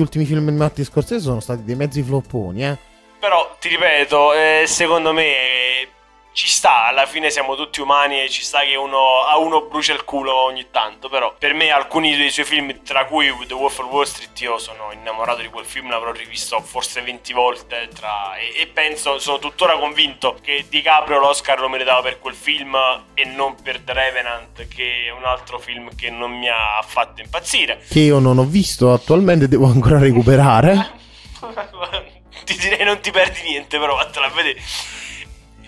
ultimi 0.00 0.26
film 0.26 0.50
di 0.50 0.56
Marty 0.56 0.84
Scorsese 0.84 1.22
sono 1.22 1.40
stati 1.40 1.64
dei 1.64 1.74
mezzi 1.74 2.02
flopponi 2.02 2.66
eh 2.66 2.76
Però 3.18 3.56
ti 3.58 3.68
ripeto, 3.70 4.34
eh, 4.34 4.64
secondo 4.66 5.14
me 5.14 5.63
ci 6.34 6.48
sta, 6.48 6.86
alla 6.86 7.06
fine 7.06 7.30
siamo 7.30 7.54
tutti 7.54 7.80
umani 7.80 8.20
e 8.20 8.28
ci 8.28 8.42
sta 8.42 8.62
che 8.62 8.74
uno, 8.74 9.22
a 9.22 9.38
uno 9.38 9.66
brucia 9.66 9.92
il 9.92 10.02
culo 10.02 10.34
ogni 10.34 10.66
tanto, 10.72 11.08
però 11.08 11.32
per 11.38 11.54
me 11.54 11.70
alcuni 11.70 12.16
dei 12.16 12.30
suoi 12.30 12.44
film, 12.44 12.82
tra 12.82 13.04
cui 13.06 13.32
The 13.46 13.54
Wolf 13.54 13.78
of 13.78 13.86
Wall 13.86 14.02
Street, 14.02 14.40
io 14.40 14.58
sono 14.58 14.90
innamorato 14.92 15.42
di 15.42 15.48
quel 15.48 15.64
film, 15.64 15.90
l'avrò 15.90 16.10
rivisto 16.10 16.60
forse 16.60 17.02
20 17.02 17.32
volte 17.32 17.88
tra- 17.94 18.34
e, 18.36 18.62
e 18.62 18.66
penso, 18.66 19.20
sono 19.20 19.38
tuttora 19.38 19.78
convinto 19.78 20.36
che 20.42 20.66
DiCaprio 20.68 21.20
l'Oscar 21.20 21.60
lo 21.60 21.68
meritava 21.68 22.02
per 22.02 22.18
quel 22.18 22.34
film 22.34 22.76
e 23.14 23.24
non 23.24 23.54
per 23.62 23.78
The 23.82 23.92
Revenant, 23.92 24.66
che 24.66 25.04
è 25.06 25.10
un 25.10 25.24
altro 25.24 25.60
film 25.60 25.94
che 25.94 26.10
non 26.10 26.36
mi 26.36 26.48
ha 26.48 26.78
affatto 26.78 27.22
impazzire. 27.22 27.80
che 27.88 28.00
io 28.00 28.18
non 28.18 28.38
ho 28.38 28.44
visto 28.44 28.92
attualmente 28.92 29.46
devo 29.46 29.66
ancora 29.66 30.00
recuperare 30.00 31.02
ti 32.44 32.56
direi 32.58 32.84
non 32.84 33.00
ti 33.00 33.10
perdi 33.10 33.42
niente, 33.42 33.78
però 33.78 33.94
vattela 33.94 34.26
a 34.26 34.30
vedere. 34.30 34.60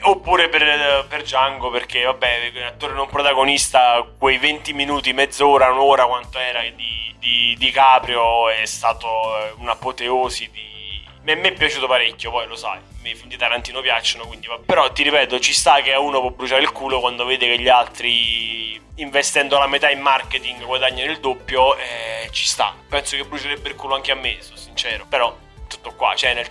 Oppure 0.02 0.48
per, 0.48 1.06
per 1.08 1.22
Django, 1.22 1.70
perché 1.70 2.04
vabbè, 2.04 2.52
attore 2.66 2.94
non 2.94 3.08
protagonista, 3.08 4.06
quei 4.18 4.38
20 4.38 4.72
minuti, 4.72 5.12
mezz'ora, 5.12 5.70
un'ora, 5.70 6.06
quanto 6.06 6.38
era 6.38 6.62
di, 6.62 7.14
di, 7.18 7.56
di 7.58 7.70
Caprio 7.70 8.48
è 8.48 8.64
stato 8.66 9.06
eh, 9.38 9.54
un'apoteosi 9.58 10.50
di 10.50 11.04
A 11.32 11.34
me 11.34 11.40
è 11.40 11.52
piaciuto 11.52 11.86
parecchio, 11.86 12.30
poi 12.30 12.46
lo 12.46 12.54
sai, 12.54 12.78
i 13.02 13.14
film 13.14 13.28
di 13.28 13.36
Tarantino 13.36 13.80
piacciono, 13.80 14.26
quindi 14.26 14.46
va- 14.46 14.60
Però 14.64 14.90
ti 14.92 15.02
ripeto, 15.02 15.40
ci 15.40 15.52
sta 15.52 15.80
che 15.80 15.92
a 15.92 15.98
uno 15.98 16.20
può 16.20 16.30
bruciare 16.30 16.62
il 16.62 16.72
culo 16.72 17.00
quando 17.00 17.24
vede 17.24 17.46
che 17.46 17.60
gli 17.60 17.68
altri, 17.68 18.80
investendo 18.96 19.58
la 19.58 19.66
metà 19.66 19.90
in 19.90 20.00
marketing, 20.00 20.64
guadagnano 20.64 21.10
il 21.10 21.18
doppio, 21.18 21.76
e 21.76 22.28
ci 22.30 22.46
sta. 22.46 22.74
Penso 22.88 23.16
che 23.16 23.24
brucierebbe 23.24 23.68
il 23.68 23.74
culo 23.74 23.94
anche 23.94 24.12
a 24.12 24.16
me, 24.16 24.36
sono 24.40 24.56
sincero. 24.56 25.06
Però, 25.08 25.36
tutto 25.68 25.92
qua, 25.94 26.14
cioè 26.14 26.34
nel 26.34 26.48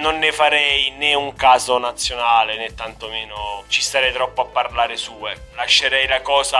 non 0.00 0.18
ne 0.18 0.32
farei 0.32 0.92
né 0.96 1.14
un 1.14 1.32
caso 1.34 1.78
nazionale 1.78 2.56
né 2.56 2.74
tantomeno 2.74 3.64
ci 3.68 3.80
starei 3.80 4.12
troppo 4.12 4.42
a 4.42 4.46
parlare 4.46 4.96
su. 4.96 5.14
Eh. 5.26 5.54
Lascerei 5.54 6.06
la 6.06 6.20
cosa 6.20 6.58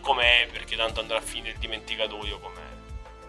com'è 0.00 0.46
perché 0.50 0.76
tanto 0.76 1.00
andrà 1.00 1.18
a 1.18 1.22
finire 1.22 1.50
il 1.50 1.58
dimenticatoio 1.58 2.38
com'è 2.40 2.56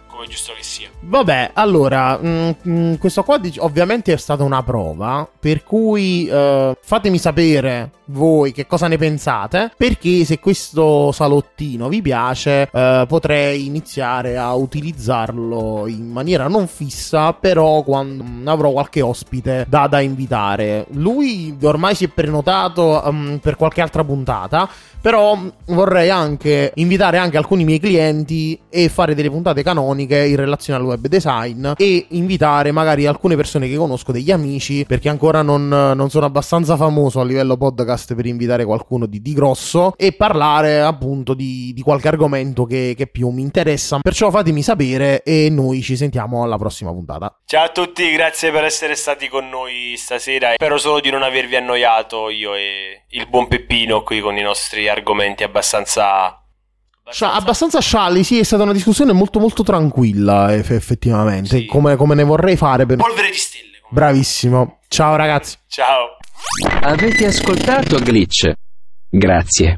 come 0.09 0.27
giusto 0.27 0.53
che 0.53 0.63
sia. 0.63 0.89
Vabbè, 0.99 1.51
allora, 1.53 2.17
mh, 2.17 2.55
mh, 2.61 2.97
questo 2.97 3.23
qua 3.23 3.39
ovviamente 3.59 4.11
è 4.11 4.17
stata 4.17 4.43
una 4.43 4.63
prova, 4.63 5.29
per 5.39 5.63
cui 5.63 6.27
uh, 6.27 6.75
fatemi 6.81 7.19
sapere 7.19 7.91
voi 8.09 8.51
che 8.51 8.65
cosa 8.67 8.87
ne 8.87 8.97
pensate, 8.97 9.71
perché 9.75 10.23
se 10.25 10.39
questo 10.39 11.11
salottino 11.11 11.89
vi 11.89 12.01
piace 12.01 12.69
uh, 12.71 13.05
potrei 13.07 13.65
iniziare 13.65 14.37
a 14.37 14.53
utilizzarlo 14.53 15.87
in 15.87 16.09
maniera 16.09 16.47
non 16.47 16.67
fissa, 16.67 17.33
però 17.33 17.83
quando 17.83 18.23
avrò 18.49 18.71
qualche 18.71 19.01
ospite 19.01 19.65
da, 19.67 19.87
da 19.87 19.99
invitare. 19.99 20.85
Lui 20.91 21.55
ormai 21.61 21.95
si 21.95 22.05
è 22.05 22.07
prenotato 22.07 23.01
um, 23.05 23.39
per 23.41 23.55
qualche 23.55 23.81
altra 23.81 24.03
puntata, 24.03 24.69
però 25.01 25.37
vorrei 25.67 26.09
anche 26.09 26.71
invitare 26.75 27.17
anche 27.17 27.37
alcuni 27.37 27.63
miei 27.63 27.79
clienti 27.79 28.59
e 28.69 28.89
fare 28.89 29.15
delle 29.15 29.29
puntate 29.29 29.63
canoniche 29.63 30.25
in 30.25 30.35
relazione 30.35 30.79
al 30.79 30.85
web 30.85 31.07
design 31.07 31.71
e 31.77 32.05
invitare 32.09 32.71
magari 32.71 33.05
alcune 33.05 33.35
persone 33.35 33.69
che 33.69 33.77
conosco, 33.77 34.11
degli 34.11 34.31
amici, 34.31 34.85
perché 34.85 35.09
ancora 35.09 35.41
non, 35.41 35.67
non 35.67 36.09
sono 36.09 36.25
abbastanza 36.25 36.75
famoso 36.75 37.21
a 37.21 37.25
livello 37.25 37.55
podcast 37.55 37.98
per 38.15 38.25
invitare 38.25 38.65
qualcuno 38.65 39.05
di, 39.05 39.21
di 39.21 39.33
grosso 39.33 39.93
e 39.97 40.13
parlare 40.13 40.81
appunto 40.81 41.33
di, 41.33 41.71
di 41.73 41.81
qualche 41.81 42.07
argomento 42.07 42.65
che, 42.65 42.93
che 42.95 43.07
più 43.07 43.29
mi 43.29 43.41
interessa. 43.41 43.99
Perciò 43.99 44.29
fatemi 44.31 44.61
sapere 44.61 45.23
e 45.23 45.49
noi 45.49 45.81
ci 45.81 45.95
sentiamo 45.95 46.43
alla 46.43 46.57
prossima 46.57 46.91
puntata. 46.91 47.39
Ciao 47.45 47.65
a 47.65 47.69
tutti, 47.69 48.11
grazie 48.11 48.51
per 48.51 48.63
essere 48.63 48.95
stati 48.95 49.27
con 49.27 49.49
noi 49.49 49.95
stasera. 49.97 50.53
Spero 50.53 50.77
solo 50.77 50.99
di 50.99 51.09
non 51.09 51.23
avervi 51.23 51.55
annoiato 51.55 52.29
io 52.29 52.55
e 52.55 53.05
il 53.09 53.27
buon 53.27 53.47
Peppino 53.47 54.03
qui 54.03 54.19
con 54.19 54.37
i 54.37 54.41
nostri 54.41 54.87
argomenti 54.87 55.43
abbastanza 55.43 56.33
Scia- 57.11 57.33
abbastanza 57.33 57.79
scialli, 57.79 58.23
sì, 58.23 58.37
è 58.37 58.43
stata 58.43 58.61
una 58.61 58.71
discussione 58.73 59.13
molto 59.13 59.39
molto 59.39 59.63
tranquilla, 59.63 60.53
eff- 60.53 60.69
effettivamente, 60.69 61.57
Sì. 61.57 61.65
come, 61.65 61.95
come 61.95 62.13
ne 62.13 62.23
vorrei 62.23 62.55
fare 62.55 62.85
per... 62.85 62.97
polvere 62.97 63.31
di 63.31 63.37
stelle. 63.37 63.81
Bravissimo. 63.89 64.81
Ciao 64.87 65.15
ragazzi. 65.15 65.57
Ciao. 65.67 66.18
Avete 66.81 67.25
ascoltato 67.25 67.99
Glitch? 67.99 68.51
Grazie. 69.09 69.77